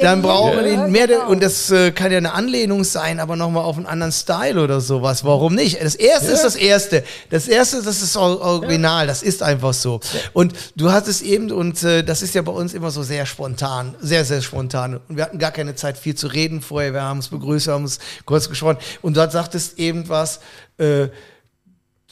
dann 0.00 0.22
brauchen 0.22 0.64
wir 0.64 0.72
Ja, 0.72 0.86
mehr. 0.86 1.06
genau. 1.06 1.28
Und 1.28 1.42
das 1.42 1.70
äh, 1.70 1.92
kann 1.92 2.10
ja 2.12 2.18
eine 2.18 2.32
Anlehnung 2.32 2.84
sein, 2.84 3.20
aber 3.20 3.36
noch 3.36 3.50
mal 3.50 3.60
auf 3.62 3.76
einen 3.76 3.86
anderen 3.86 4.12
Style 4.12 4.62
oder 4.62 4.80
sowas. 4.80 5.24
Warum 5.24 5.54
nicht? 5.54 5.82
Das 5.82 5.94
erste 5.94 6.32
ist 6.32 6.44
das 6.44 6.56
erste. 6.56 7.04
Das 7.30 7.48
erste, 7.48 7.82
das 7.82 8.02
ist 8.02 8.16
Or- 8.16 8.40
Original. 8.40 9.06
Das 9.06 9.22
ist 9.22 9.42
einfach 9.42 9.74
so. 9.74 10.00
Und 10.32 10.54
du 10.76 10.92
hattest 10.92 11.22
eben 11.22 11.50
und 11.52 11.82
äh, 11.82 12.02
das 12.02 12.22
ist 12.22 12.34
ja 12.34 12.42
bei 12.42 12.52
uns 12.52 12.74
immer 12.74 12.90
so 12.90 13.02
sehr 13.02 13.26
spontan, 13.26 13.94
sehr 14.00 14.24
sehr 14.24 14.42
spontan. 14.42 15.00
Und 15.08 15.16
wir 15.16 15.24
hatten 15.24 15.38
gar 15.38 15.50
keine 15.52 15.74
Zeit 15.74 15.98
viel 15.98 16.14
zu 16.14 16.26
reden 16.28 16.60
vorher. 16.62 16.92
Wir 16.92 17.02
haben 17.02 17.18
uns 17.18 17.28
begrüßt, 17.28 17.68
haben 17.68 17.84
uns 17.84 17.98
kurz 18.24 18.48
gesprochen. 18.48 18.78
Und 19.02 19.16
dort 19.16 19.32
sagtest 19.32 19.78
eben 19.78 20.08
was. 20.08 20.40
Äh, 20.78 21.08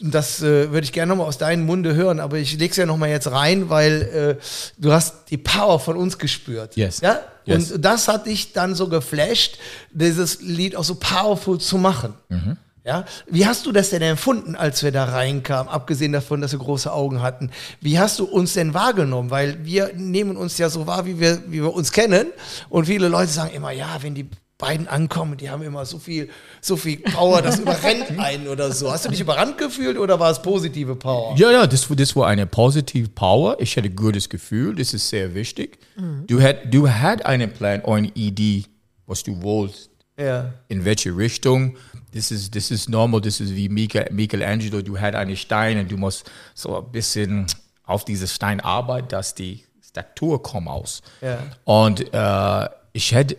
das 0.03 0.43
äh, 0.43 0.71
würde 0.73 0.85
ich 0.85 0.93
gerne 0.93 1.11
nochmal 1.11 1.29
aus 1.29 1.39
deinem 1.39 1.65
Munde 1.65 1.95
hören, 1.95 2.19
aber 2.19 2.39
ich 2.39 2.59
leg's 2.59 2.77
ja 2.77 2.87
nochmal 2.87 3.11
jetzt 3.11 3.31
rein, 3.31 3.71
weil 3.71 4.39
äh, 4.41 4.45
du 4.79 4.93
hast 4.93 5.31
die 5.31 5.37
Power 5.37 5.79
von 5.79 5.97
uns 5.97 6.19
gespürt. 6.19 6.77
Yes. 6.77 7.01
Ja? 7.01 7.21
Yes. 7.45 7.73
Und 7.73 7.85
das 7.85 8.09
hat 8.09 8.27
dich 8.27 8.53
dann 8.53 8.75
so 8.75 8.89
geflasht, 8.89 9.59
dieses 9.93 10.41
Lied 10.41 10.77
auch 10.77 10.85
so 10.85 10.97
powerful 10.97 11.59
zu 11.59 11.79
machen. 11.79 12.15
Mhm. 12.29 12.57
Ja? 12.85 13.05
Wie 13.29 13.47
hast 13.47 13.65
du 13.67 13.73
das 13.73 13.91
denn 13.91 14.03
empfunden, 14.03 14.57
als 14.57 14.83
wir 14.83 14.91
da 14.91 15.05
reinkamen, 15.05 15.73
abgesehen 15.73 16.13
davon, 16.13 16.41
dass 16.41 16.53
wir 16.53 16.59
große 16.59 16.93
Augen 16.93 17.23
hatten? 17.23 17.51
Wie 17.81 17.99
hast 17.99 18.19
du 18.19 18.25
uns 18.25 18.55
denn 18.55 18.75
wahrgenommen? 18.75 19.31
Weil 19.31 19.65
wir 19.65 19.93
nehmen 19.95 20.37
uns 20.37 20.59
ja 20.59 20.69
so 20.69 20.87
wahr, 20.87 21.07
wie 21.07 21.21
wir, 21.21 21.43
wie 21.47 21.63
wir 21.63 21.73
uns 21.73 21.93
kennen. 21.93 22.27
Und 22.69 22.87
viele 22.87 23.09
Leute 23.09 23.31
sagen 23.31 23.55
immer, 23.55 23.71
ja, 23.71 23.99
wenn 24.01 24.15
die 24.15 24.29
beiden 24.63 24.87
ankommen, 24.87 25.37
die 25.37 25.51
haben 25.51 25.63
immer 25.63 25.85
so 25.85 25.99
viel, 25.99 26.31
so 26.61 26.77
viel 26.77 26.99
Power, 26.99 27.43
das 27.43 27.59
überrennt 27.59 28.07
einen 28.19 28.47
oder 28.47 28.71
so. 28.71 28.93
Hast 28.93 29.05
du 29.05 29.09
dich 29.11 29.21
überrannt 29.21 29.59
gefühlt 29.59 29.99
oder 29.99 30.21
war 30.21 30.31
es 30.31 30.41
positive 30.41 30.95
Power? 30.95 31.37
Ja, 31.37 31.51
ja, 31.51 31.67
das, 31.67 31.89
das 31.91 32.15
war 32.15 32.29
eine 32.29 32.47
positive 32.47 33.09
Power. 33.09 33.57
Ich 33.59 33.77
hatte 33.77 33.89
ein 33.89 33.97
gutes 33.97 34.29
Gefühl. 34.29 34.77
Das 34.77 34.95
ist 34.95 35.09
sehr 35.09 35.35
wichtig. 35.35 35.79
Du, 36.29 36.41
hat, 36.41 36.73
du 36.73 36.89
had 36.89 37.27
einen 37.27 37.53
Plan 37.53 37.81
oder 37.81 37.97
eine 37.97 38.13
Idee, 38.15 38.65
was 39.07 39.25
du 39.25 39.43
wolltest. 39.43 39.91
Ja. 40.17 40.53
in 40.69 40.85
welche 40.85 41.17
Richtung. 41.17 41.77
Das 42.15 42.31
ist, 42.31 42.55
das 42.55 42.71
ist 42.71 42.89
normal, 42.89 43.23
das 43.23 43.41
ist 43.41 43.57
wie 43.57 43.69
Michael, 43.69 44.13
Michelangelo, 44.13 44.83
du 44.83 45.01
hast 45.01 45.15
einen 45.15 45.37
Stein 45.37 45.79
und 45.81 45.91
du 45.91 45.97
musst 45.97 46.31
so 46.55 46.77
ein 46.77 46.93
bisschen 46.93 47.47
auf 47.85 48.05
diese 48.05 48.29
Stein 48.29 48.61
arbeiten, 48.61 49.09
dass 49.09 49.35
die 49.35 49.65
Statue 49.83 50.39
kommt 50.39 50.69
aus. 50.69 51.03
Ja. 51.23 51.39
Und 51.65 52.13
äh, 52.13 52.69
ich 52.93 53.13
hätte, 53.13 53.39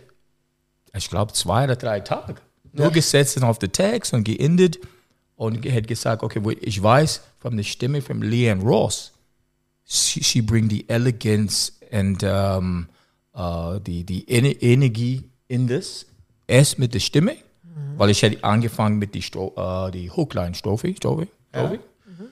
ich 0.96 1.08
glaube, 1.10 1.32
zwei 1.32 1.64
oder 1.64 1.76
drei 1.76 2.00
Tage 2.00 2.36
nur 2.72 2.90
gesetzt 2.90 3.36
und 3.36 3.44
auf 3.44 3.58
den 3.58 3.70
Text 3.72 4.12
und 4.14 4.24
geendet 4.24 4.78
und 5.36 5.64
hätte 5.64 5.86
gesagt, 5.88 6.22
okay, 6.22 6.40
ich 6.60 6.82
weiß 6.82 7.20
von 7.38 7.56
der 7.56 7.64
Stimme 7.64 8.02
von 8.02 8.20
Leanne 8.22 8.62
Ross, 8.62 9.12
she, 9.84 10.22
she 10.24 10.42
bring 10.42 10.68
die 10.68 10.88
Elegance 10.88 11.72
und 11.90 12.18
ähm, 12.22 12.88
äh, 13.34 13.80
die, 13.80 14.04
die 14.04 14.26
Ener- 14.26 14.60
Energie 14.62 15.22
in 15.48 15.68
das. 15.68 16.06
Erst 16.46 16.78
mit 16.78 16.92
der 16.94 17.00
Stimme, 17.00 17.36
weil 17.96 18.10
ich 18.10 18.20
hätte 18.22 18.42
angefangen 18.44 18.98
mit 18.98 19.14
die, 19.14 19.22
Stro 19.22 19.54
äh, 19.56 19.90
die 19.92 20.10
Hookline, 20.10 20.54
Strophe, 20.54 20.94
Strophe, 20.96 21.28
Strophe. 21.50 21.78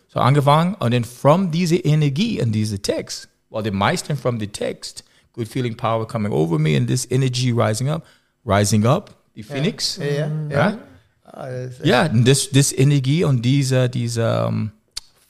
So 0.09 0.21
angefangen 0.21 0.75
und 0.75 0.93
dann 0.93 1.05
from 1.05 1.51
diese 1.51 1.77
Energie 1.77 2.39
in 2.39 2.53
diese 2.53 2.81
Text, 2.83 3.29
weil 3.49 3.63
die 3.63 3.71
meisten 3.71 4.17
from 4.17 4.39
the 4.39 4.47
text, 4.47 5.03
good 5.33 5.49
feeling 5.49 5.77
power 5.77 6.07
coming 6.07 6.31
over 6.33 6.59
me 6.59 6.77
and 6.77 6.87
this 6.89 7.07
energy 7.11 7.53
rising 7.53 7.89
up, 7.89 8.05
rising 8.45 8.85
up, 8.87 9.17
die 9.35 9.43
Phoenix. 9.43 9.97
Ja, 9.97 10.31
ja. 10.49 10.79
Ja, 11.25 11.47
ist- 11.47 11.85
ja, 11.85 12.07
und 12.07 12.27
das, 12.27 12.51
das 12.51 12.73
Energie 12.73 13.25
und 13.25 13.43
diese, 13.43 13.89
diese 13.89 14.47
um, 14.47 14.73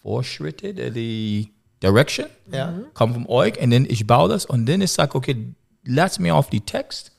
Vorschritte, 0.03 0.68
äh, 0.68 0.88
uh, 0.88 0.92
die 0.92 1.48
Direction, 1.83 2.27
Ja. 2.51 2.75
kommen 2.94 3.14
von 3.14 3.27
euch 3.27 3.61
und 3.61 3.70
dann 3.70 3.87
ich 3.87 4.07
baue 4.07 4.29
das 4.29 4.46
und 4.46 4.66
dann 4.66 4.81
ich 4.81 4.92
sage, 4.92 5.14
okay, 5.14 5.37
lass 5.85 6.18
mir 6.18 6.35
auf 6.35 6.51
die 6.51 6.61
Text, 6.61 7.12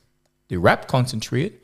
die 0.50 0.56
Rap 0.56 0.88
konzentriert, 0.88 1.54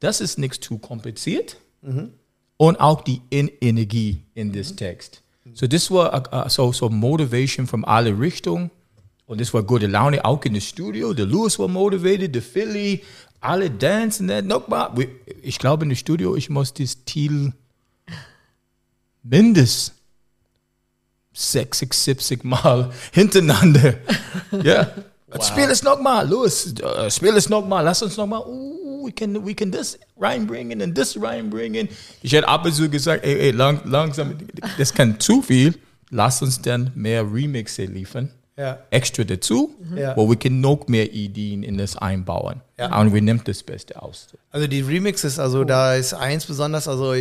das 0.00 0.20
ist 0.20 0.38
nichts 0.38 0.60
zu 0.60 0.78
kompliziert 0.78 1.56
mm-hmm. 1.84 2.10
und 2.56 2.80
auch 2.80 3.02
die 3.02 3.22
in 3.30 3.50
Energie 3.60 4.22
in 4.34 4.52
this 4.52 4.68
mm-hmm. 4.68 4.76
Text. 4.76 5.22
So 5.54 5.66
das 5.66 5.90
war 5.90 6.32
uh, 6.32 6.46
uh, 6.46 6.48
so, 6.48 6.72
so 6.72 6.88
Motivation 6.88 7.66
von 7.66 7.84
alle 7.84 8.16
Richtungen 8.18 8.70
und 9.26 9.40
das 9.40 9.52
war 9.54 9.62
gute 9.62 9.86
Laune 9.86 10.24
auch 10.24 10.44
in 10.44 10.54
das 10.54 10.64
Studio. 10.64 11.12
Der 11.14 11.26
Louis 11.26 11.58
war 11.58 11.68
motiviert, 11.68 12.34
der 12.34 12.42
Philly, 12.42 13.02
alle 13.42 13.70
dancen. 13.70 14.28
dann 14.28 14.46
Nochmal, 14.46 14.90
we- 14.94 15.08
ich 15.42 15.58
glaube 15.58 15.84
in 15.84 15.90
das 15.90 15.98
Studio, 15.98 16.34
ich 16.36 16.48
muss 16.50 16.72
das 16.72 17.04
Titel 17.04 17.52
mindestens 19.22 19.92
60, 21.34 21.92
70 21.94 22.44
Mal 22.44 22.90
hintereinander. 23.12 23.94
ja. 24.62 24.90
Spiel 25.40 25.64
es 25.70 25.82
nochmal, 25.82 26.28
Louis, 26.28 26.74
äh, 26.78 27.10
spiel 27.10 27.34
es 27.36 27.48
nochmal, 27.48 27.82
lass 27.84 28.02
uns 28.02 28.18
nochmal, 28.18 28.42
uh, 28.46 29.06
we 29.06 29.12
can, 29.12 29.46
we 29.46 29.54
can 29.54 29.72
this 29.72 29.98
reinbringen 30.20 30.82
und 30.82 30.98
das 30.98 31.18
reinbringen. 31.20 31.88
Ich 32.20 32.32
hätte 32.32 32.46
ab 32.46 32.66
und 32.66 32.74
zu 32.74 32.90
gesagt, 32.90 33.24
ey, 33.24 33.38
ey, 33.40 33.50
lang, 33.52 33.80
langsam, 33.86 34.34
das 34.76 34.92
kann 34.92 35.18
zu 35.20 35.40
viel, 35.40 35.74
lass 36.10 36.42
uns 36.42 36.60
dann 36.60 36.92
mehr 36.94 37.22
Remixe 37.22 37.84
liefern. 37.86 38.28
Ja. 38.58 38.78
Extra 38.90 39.24
dazu, 39.24 39.74
Ja. 39.96 40.14
wo 40.18 40.28
wir 40.28 40.36
können 40.36 40.60
noch 40.60 40.86
mehr 40.86 41.10
Ideen 41.10 41.62
in 41.62 41.78
das 41.78 41.96
einbauen. 41.96 42.60
Ja. 42.90 43.00
Und 43.00 43.14
wir 43.14 43.22
nehmen 43.22 43.40
das 43.44 43.62
Beste 43.62 44.02
aus. 44.02 44.28
Also 44.50 44.66
die 44.66 44.80
Remixes, 44.80 45.38
also 45.38 45.64
da 45.64 45.94
ist 45.94 46.14
eins 46.14 46.46
besonders, 46.46 46.88
also 46.88 47.14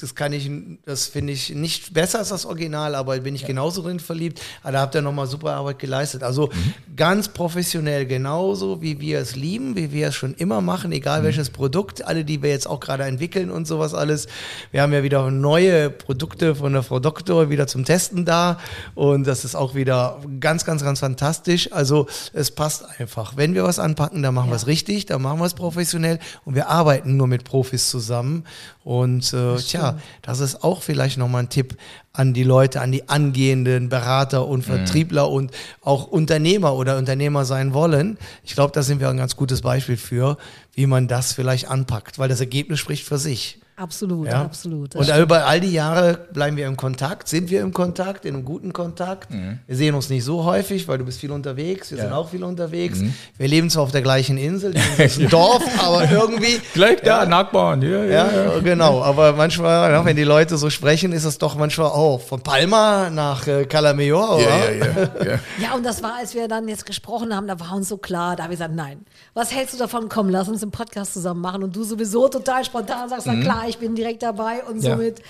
das 0.00 0.14
kann 0.14 0.32
ich, 0.32 0.50
das 0.84 1.06
finde 1.06 1.32
ich 1.32 1.54
nicht 1.54 1.94
besser 1.94 2.18
als 2.18 2.30
das 2.30 2.44
Original, 2.44 2.94
aber 2.94 3.18
bin 3.18 3.34
ich 3.34 3.46
genauso 3.46 3.82
drin 3.82 4.00
verliebt. 4.00 4.40
Aber 4.62 4.72
da 4.72 4.80
habt 4.80 4.94
ihr 4.94 5.02
nochmal 5.02 5.26
super 5.26 5.54
Arbeit 5.54 5.78
geleistet. 5.78 6.22
Also 6.22 6.50
ganz 6.96 7.28
professionell, 7.28 8.06
genauso 8.06 8.82
wie 8.82 9.00
wir 9.00 9.20
es 9.20 9.36
lieben, 9.36 9.76
wie 9.76 9.92
wir 9.92 10.08
es 10.08 10.14
schon 10.14 10.34
immer 10.34 10.60
machen, 10.60 10.92
egal 10.92 11.22
welches 11.22 11.50
Produkt, 11.50 12.04
alle, 12.04 12.24
die 12.24 12.42
wir 12.42 12.50
jetzt 12.50 12.66
auch 12.66 12.80
gerade 12.80 13.04
entwickeln 13.04 13.50
und 13.50 13.66
sowas 13.66 13.94
alles. 13.94 14.26
Wir 14.72 14.82
haben 14.82 14.92
ja 14.92 15.02
wieder 15.02 15.30
neue 15.30 15.90
Produkte 15.90 16.56
von 16.56 16.72
der 16.72 16.82
Frau 16.82 16.98
Doktor 16.98 17.48
wieder 17.48 17.66
zum 17.66 17.84
Testen 17.84 18.24
da 18.24 18.58
und 18.94 19.26
das 19.26 19.44
ist 19.44 19.54
auch 19.54 19.74
wieder 19.74 20.20
ganz, 20.40 20.64
ganz, 20.64 20.82
ganz 20.82 21.00
fantastisch. 21.00 21.72
Also 21.72 22.06
es 22.32 22.50
passt 22.50 22.84
einfach. 22.98 23.36
Wenn 23.36 23.54
wir 23.54 23.64
was 23.64 23.78
anpacken, 23.78 24.22
dann 24.22 24.34
machen 24.34 24.50
wir 24.50 24.56
es 24.56 24.66
richtig, 24.66 24.95
dann 25.04 25.20
machen 25.20 25.40
wir 25.40 25.44
es 25.44 25.52
professionell 25.52 26.18
und 26.46 26.54
wir 26.54 26.68
arbeiten 26.68 27.18
nur 27.18 27.26
mit 27.26 27.44
Profis 27.44 27.90
zusammen. 27.90 28.44
Und 28.82 29.34
äh, 29.34 29.56
tja, 29.56 29.98
das 30.22 30.40
ist 30.40 30.64
auch 30.64 30.80
vielleicht 30.80 31.18
nochmal 31.18 31.42
ein 31.42 31.48
Tipp 31.50 31.76
an 32.14 32.32
die 32.32 32.44
Leute, 32.44 32.80
an 32.80 32.92
die 32.92 33.08
angehenden 33.10 33.90
Berater 33.90 34.46
und 34.46 34.62
Vertriebler 34.62 35.28
und 35.28 35.50
auch 35.82 36.06
Unternehmer 36.06 36.74
oder 36.74 36.96
Unternehmer 36.96 37.44
sein 37.44 37.74
wollen. 37.74 38.16
Ich 38.42 38.54
glaube, 38.54 38.72
da 38.72 38.82
sind 38.82 39.00
wir 39.00 39.10
ein 39.10 39.18
ganz 39.18 39.36
gutes 39.36 39.60
Beispiel 39.60 39.98
für, 39.98 40.38
wie 40.72 40.86
man 40.86 41.08
das 41.08 41.34
vielleicht 41.34 41.68
anpackt, 41.68 42.18
weil 42.18 42.30
das 42.30 42.40
Ergebnis 42.40 42.80
spricht 42.80 43.04
für 43.04 43.18
sich. 43.18 43.58
Absolut, 43.76 44.26
Ja. 44.28 44.42
absolut. 44.42 44.94
Und 44.96 45.08
über 45.18 45.44
all 45.46 45.60
die 45.60 45.70
Jahre 45.72 46.18
bleiben 46.32 46.56
wir 46.56 46.66
im 46.66 46.76
Kontakt, 46.78 47.28
sind 47.28 47.50
wir 47.50 47.60
im 47.60 47.72
Kontakt, 47.74 48.24
in 48.24 48.34
einem 48.34 48.44
guten 48.44 48.72
Kontakt. 48.72 49.28
Wir 49.66 49.76
sehen 49.76 49.94
uns 49.94 50.08
nicht 50.08 50.24
so 50.24 50.44
häufig, 50.44 50.88
weil 50.88 50.96
du 50.98 51.04
bist 51.04 51.20
viel 51.20 51.30
unterwegs, 51.30 51.90
wir 51.90 51.98
sind 51.98 52.12
auch 52.12 52.30
viel 52.30 52.42
unterwegs. 52.42 53.00
Wir 53.36 53.48
leben 53.48 53.68
zwar 53.68 53.82
auf 53.82 53.92
der 53.92 54.02
gleichen 54.02 54.38
Insel, 54.38 54.74
ist 54.98 55.20
ein 55.20 55.28
Dorf, 55.30 55.62
aber 55.84 56.10
irgendwie. 56.10 56.60
Gleich 56.74 57.00
da, 57.02 57.26
Nachbarn. 57.26 57.82
Ja, 57.82 58.02
ja. 58.04 58.30
Ja, 58.32 58.58
genau. 58.60 59.02
Aber 59.02 59.34
manchmal, 59.34 59.90
ja, 59.92 60.04
wenn 60.04 60.16
die 60.16 60.24
Leute 60.24 60.56
so 60.56 60.70
sprechen, 60.70 61.12
ist 61.12 61.24
es 61.24 61.36
doch 61.38 61.54
manchmal 61.54 61.88
auch 61.88 62.20
von 62.20 62.40
Palma 62.40 63.10
nach 63.10 63.46
äh, 63.46 63.66
Calameor. 63.66 64.40
Ja, 64.40 64.46
oder? 64.46 64.72
ja, 64.74 64.86
ja, 64.86 65.32
ja. 65.32 65.38
Ja, 65.62 65.74
und 65.74 65.84
das 65.84 66.02
war, 66.02 66.14
als 66.18 66.34
wir 66.34 66.48
dann 66.48 66.66
jetzt 66.68 66.86
gesprochen 66.86 67.34
haben, 67.34 67.46
da 67.46 67.58
war 67.60 67.74
uns 67.74 67.88
so 67.88 67.98
klar, 67.98 68.36
da 68.36 68.44
habe 68.44 68.54
ich 68.54 68.58
gesagt, 68.58 68.74
nein, 68.74 69.04
was 69.34 69.52
hältst 69.54 69.74
du 69.74 69.78
davon? 69.78 70.08
Komm, 70.08 70.28
lass 70.30 70.48
uns 70.48 70.62
einen 70.62 70.70
Podcast 70.70 71.12
zusammen 71.12 71.40
machen. 71.40 71.62
Und 71.62 71.76
du 71.76 71.82
sowieso 71.84 72.28
total 72.28 72.64
spontan 72.64 73.08
sagst, 73.08 73.26
na 73.26 73.38
klar, 73.40 73.65
ich 73.68 73.78
bin 73.78 73.94
direkt 73.94 74.22
dabei. 74.22 74.64
Und 74.64 74.82
Ja. 74.82 74.92
somit 74.96 75.20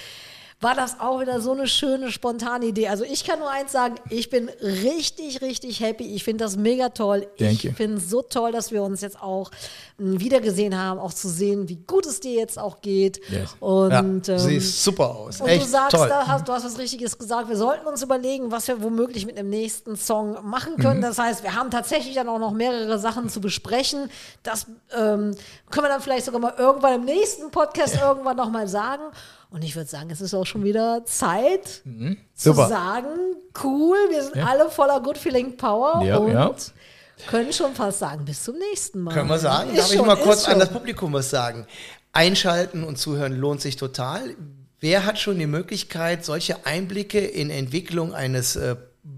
war 0.59 0.75
das 0.75 1.01
auch 1.01 1.21
wieder 1.21 1.41
so 1.43 1.53
eine 1.53 1.67
schöne, 1.69 2.11
spontane 2.11 2.65
Idee. 2.65 2.89
Also 2.89 3.05
ich 3.05 3.25
kann 3.25 3.39
nur 3.41 3.51
eins 3.51 3.73
sagen, 3.73 3.97
ich 4.09 4.31
bin 4.31 4.49
richtig, 4.63 5.43
richtig 5.43 5.81
happy. 5.81 6.15
Ich 6.15 6.25
finde 6.25 6.45
das 6.45 6.57
mega 6.57 6.89
toll. 6.89 7.27
Thank. 7.39 7.63
Ich 7.65 7.75
finde 7.75 7.99
es 7.99 8.09
so 8.09 8.23
toll, 8.23 8.53
dass 8.53 8.73
wir 8.73 8.83
uns 8.83 9.03
jetzt 9.03 9.21
auch 9.21 9.51
m, 9.99 10.19
wiedergesehen 10.19 10.79
haben, 10.79 10.99
auch 10.99 11.13
zu 11.13 11.29
sehen, 11.29 11.69
wie 11.69 11.77
gut 11.77 12.07
es 12.07 12.21
dir 12.21 12.33
jetzt 12.33 12.59
auch 12.59 12.81
geht. 12.81 13.21
Yes. 13.31 13.55
Und, 13.61 13.91
Ja, 14.29 14.39
ähm, 14.39 14.61
super 14.61 15.15
aus. 15.15 15.43
und 15.43 15.49
Echt 15.49 15.67
du 15.67 15.69
sagst, 15.69 15.95
toll. 15.95 16.09
da 16.09 16.27
hast, 16.27 16.49
du 16.49 16.53
hast 16.53 16.65
was 16.65 16.79
Richtiges 16.79 17.19
gesagt. 17.19 17.51
Wir 17.51 17.57
sollten 17.59 17.87
uns 17.87 18.03
überlegen, 18.03 18.51
was 18.51 18.67
wir 18.67 18.83
womöglich 18.83 19.27
mit 19.27 19.37
dem 19.37 19.51
nächsten 19.51 19.95
Song 19.97 20.39
machen 20.49 20.77
können. 20.79 21.03
Das 21.03 21.19
heißt, 21.19 21.43
wir 21.43 21.55
haben 21.55 21.71
tatsächlich 21.71 22.15
dann 22.15 22.31
auch 22.31 22.39
noch 22.39 22.53
mehrere 22.53 22.99
Sachen 22.99 23.29
zu 23.29 23.43
besprechen. 23.43 24.11
Das 24.43 24.65
ähm, 24.97 25.37
können 25.71 25.85
wir 25.85 25.91
dann 25.91 26.01
vielleicht 26.01 26.25
sogar 26.25 26.41
mal 26.41 26.55
irgendwann 26.57 26.95
im 26.95 27.05
nächsten 27.05 27.51
Podcast 27.51 27.99
irgendwann 28.01 28.39
noch 28.39 28.51
mal 28.51 28.67
sagen. 28.67 29.03
Und 29.57 29.63
ich 29.65 29.75
würde 29.75 29.89
sagen, 29.89 30.11
es 30.11 30.21
ist 30.21 30.35
auch 30.35 30.45
schon 30.45 30.65
wieder 30.65 31.03
Zeit 31.07 31.67
zu 31.67 31.89
Mhm. 31.89 32.19
Super. 32.35 32.69
sagen, 32.69 33.09
cool, 33.65 33.97
wir 34.11 34.23
sind 34.23 34.37
alle 34.47 34.69
voller 34.71 35.01
Good 35.01 35.17
Feeling 35.17 35.57
Power 35.57 36.03
Ja, 36.05 36.19
und 36.19 36.31
ja. 36.31 36.55
können 37.27 37.51
schon 37.55 37.75
fast 37.75 38.01
sagen, 38.01 38.27
bis 38.27 38.45
zum 38.45 38.57
nächsten 38.59 39.01
Mal. 39.01 39.15
Können 39.15 39.31
wir 39.31 39.39
sagen? 39.39 39.71
Ist 39.71 39.79
Darf 39.79 39.91
ich 39.93 39.97
schon, 39.97 40.07
mal 40.07 40.19
ist 40.19 40.25
kurz 40.25 40.47
an 40.47 40.59
das 40.59 40.69
Publikum 40.69 41.11
was 41.15 41.31
sagen? 41.31 41.67
Einschalten 42.13 42.85
und 42.85 42.99
zuhören 42.99 43.33
lohnt 43.33 43.63
sich 43.63 43.77
total. 43.77 44.37
Wer 44.81 45.07
hat 45.07 45.19
schon 45.19 45.39
die 45.39 45.47
Möglichkeit, 45.47 46.23
solche 46.23 46.67
Einblicke 46.67 47.21
in 47.21 47.49
Entwicklung 47.49 48.13
eines 48.13 48.57
äh, 48.57 48.77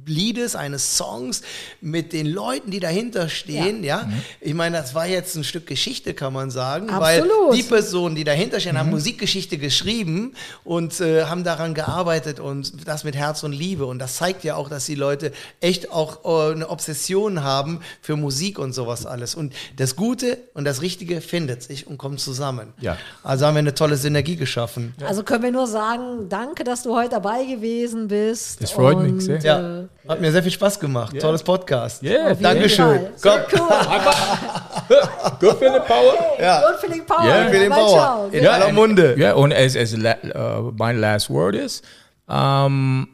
Liedes, 0.09 0.57
eines 0.57 0.97
Songs 0.97 1.43
mit 1.81 2.13
den 2.13 2.27
Leuten, 2.27 2.71
die 2.71 2.81
dahinter 2.81 3.29
stehen, 3.29 3.85
ja? 3.85 4.09
Ich 4.41 4.55
meine, 4.55 4.79
das 4.79 4.95
war 4.95 5.07
jetzt 5.07 5.37
ein 5.37 5.45
Stück 5.45 5.67
Geschichte, 5.67 6.15
kann 6.15 6.33
man 6.33 6.51
sagen, 6.51 6.91
Absolut. 6.91 7.31
weil 7.51 7.57
die 7.57 7.63
Personen, 7.63 8.15
die 8.15 8.25
dahinter 8.25 8.59
stehen, 8.59 8.79
haben 8.79 8.91
Musikgeschichte 8.91 9.59
geschrieben 9.59 10.35
und 10.65 11.01
äh, 11.01 11.25
haben 11.25 11.45
daran 11.45 11.75
gearbeitet 11.75 12.41
und 12.41 12.89
das 12.89 13.05
mit 13.05 13.17
Herz 13.17 13.43
und 13.43 13.53
Liebe. 13.53 13.87
Und 13.87 13.99
das 13.99 14.17
zeigt 14.17 14.45
ja 14.45 14.57
auch, 14.57 14.69
dass 14.69 14.87
die 14.87 14.95
Leute 14.95 15.33
echt 15.61 15.91
auch 15.93 16.25
äh, 16.25 16.53
eine 16.53 16.69
Obsession 16.71 17.43
haben 17.43 17.81
für 18.01 18.17
Musik 18.17 18.59
und 18.59 18.73
sowas 18.73 19.07
alles. 19.07 19.35
Und 19.35 19.55
das 19.77 19.97
Gute 19.97 20.39
und 20.55 20.65
das 20.65 20.83
Richtige 20.83 21.21
findet 21.21 21.63
sich 21.63 21.87
und 21.87 21.99
kommt 21.99 22.21
zusammen. 22.21 22.73
Ja. 22.81 22.97
Also 23.23 23.47
haben 23.47 23.55
wir 23.55 23.61
eine 23.61 23.75
tolle 23.75 23.97
Synergie 23.97 24.37
geschaffen. 24.37 24.95
Also 25.05 25.23
können 25.23 25.43
wir 25.45 25.53
nur 25.53 25.67
sagen, 25.67 26.29
danke, 26.29 26.65
dass 26.65 26.83
du 26.83 26.95
heute 26.95 27.11
dabei 27.11 27.45
gewesen 27.45 28.09
bist. 28.09 28.63
Das 28.63 28.71
freut 28.73 28.99
mich 28.99 29.25
sehr. 29.25 29.39
Ja, 29.43 29.78
hat 30.09 30.21
mir 30.21 30.33
sehr 30.33 30.43
viel 30.43 30.53
Spaß 30.53 30.81
gemacht. 30.81 31.19
Tolles 31.21 31.43
Podcast. 31.43 32.03
Yeah, 32.03 32.35
Dankeschön. 32.35 33.09
Sehr 33.17 33.47
cool. 33.53 33.69
Good 35.41 35.59
feeling 35.59 35.83
power. 35.87 36.37
Ja. 36.41 36.63
Good 36.71 36.81
Feeling 36.81 37.07
Power. 37.07 37.27
Ja, 37.27 37.43
Good 37.45 37.53
Feeling 37.53 37.71
Power. 37.71 38.33
In 38.33 38.47
aller 38.47 38.73
Munde. 38.73 39.15
Ja, 39.19 39.35
und 39.35 39.53
as, 39.53 39.77
as 39.77 39.97
la, 39.97 40.17
uh, 40.35 40.73
mein 40.77 40.99
last 40.99 41.29
word 41.31 41.55
ist, 41.55 41.85
ähm, 42.29 43.09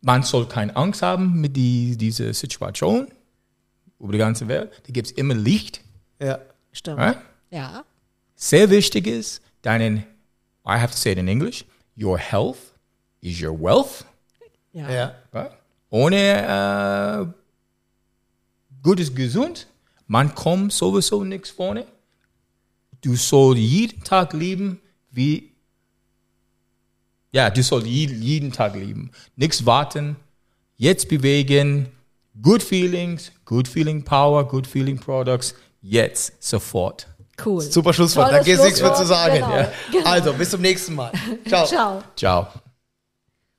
man 0.00 0.22
soll 0.22 0.46
keine 0.46 0.74
Angst 0.76 1.02
haben 1.02 1.40
mit 1.40 1.56
die, 1.56 1.96
dieser 1.96 2.32
Situation 2.32 3.08
über 3.98 4.12
die 4.12 4.18
ganze 4.18 4.46
Welt. 4.48 4.70
Da 4.86 4.92
gibt 4.92 5.08
es 5.08 5.12
immer 5.12 5.34
Licht. 5.34 5.80
Ja. 6.20 6.38
Stimmt. 6.72 7.00
Ja? 7.00 7.14
Ja. 7.50 7.84
Sehr 8.36 8.70
wichtig 8.70 9.06
ist, 9.06 9.42
deinen, 9.62 9.98
I 10.64 10.78
have 10.78 10.92
to 10.92 10.96
say 10.96 11.12
it 11.12 11.18
in 11.18 11.26
English, 11.26 11.64
your 11.96 12.18
health 12.18 12.74
is 13.20 13.42
your 13.42 13.58
wealth. 13.58 14.04
Ja. 14.72 14.90
Ja. 14.90 15.50
Ohne 15.90 17.26
äh, 17.26 18.78
gutes 18.82 19.14
Gesund, 19.14 19.66
man 20.06 20.34
kommt 20.34 20.72
sowieso 20.72 21.24
nichts 21.24 21.50
vorne. 21.50 21.86
Du 23.00 23.14
sollst 23.16 23.60
jeden 23.60 24.02
Tag 24.02 24.32
lieben, 24.32 24.80
wie 25.10 25.52
ja, 27.32 27.50
du 27.50 27.62
sollst 27.62 27.86
jeden, 27.86 28.22
jeden 28.22 28.52
Tag 28.52 28.74
lieben. 28.74 29.10
Nichts 29.36 29.66
warten, 29.66 30.16
jetzt 30.76 31.08
bewegen, 31.08 31.88
good 32.42 32.62
feelings, 32.62 33.32
good 33.44 33.68
feeling 33.68 34.02
power, 34.02 34.46
good 34.46 34.66
feeling 34.66 34.98
products, 34.98 35.54
jetzt, 35.82 36.42
sofort. 36.42 37.06
Cool. 37.44 37.60
Super 37.60 37.92
Schlusswort. 37.92 38.32
Da 38.32 38.42
gibt 38.42 38.58
es 38.58 38.64
nichts 38.64 38.82
mehr 38.82 38.94
zu 38.94 39.06
sagen. 39.06 39.34
Genau. 39.34 39.56
Ja. 39.56 39.72
Genau. 39.92 40.10
Also, 40.10 40.32
bis 40.32 40.50
zum 40.50 40.60
nächsten 40.60 40.94
Mal. 40.96 41.12
Ciao. 41.46 41.66
Ciao. 41.66 42.02
Ciao. 42.16 42.48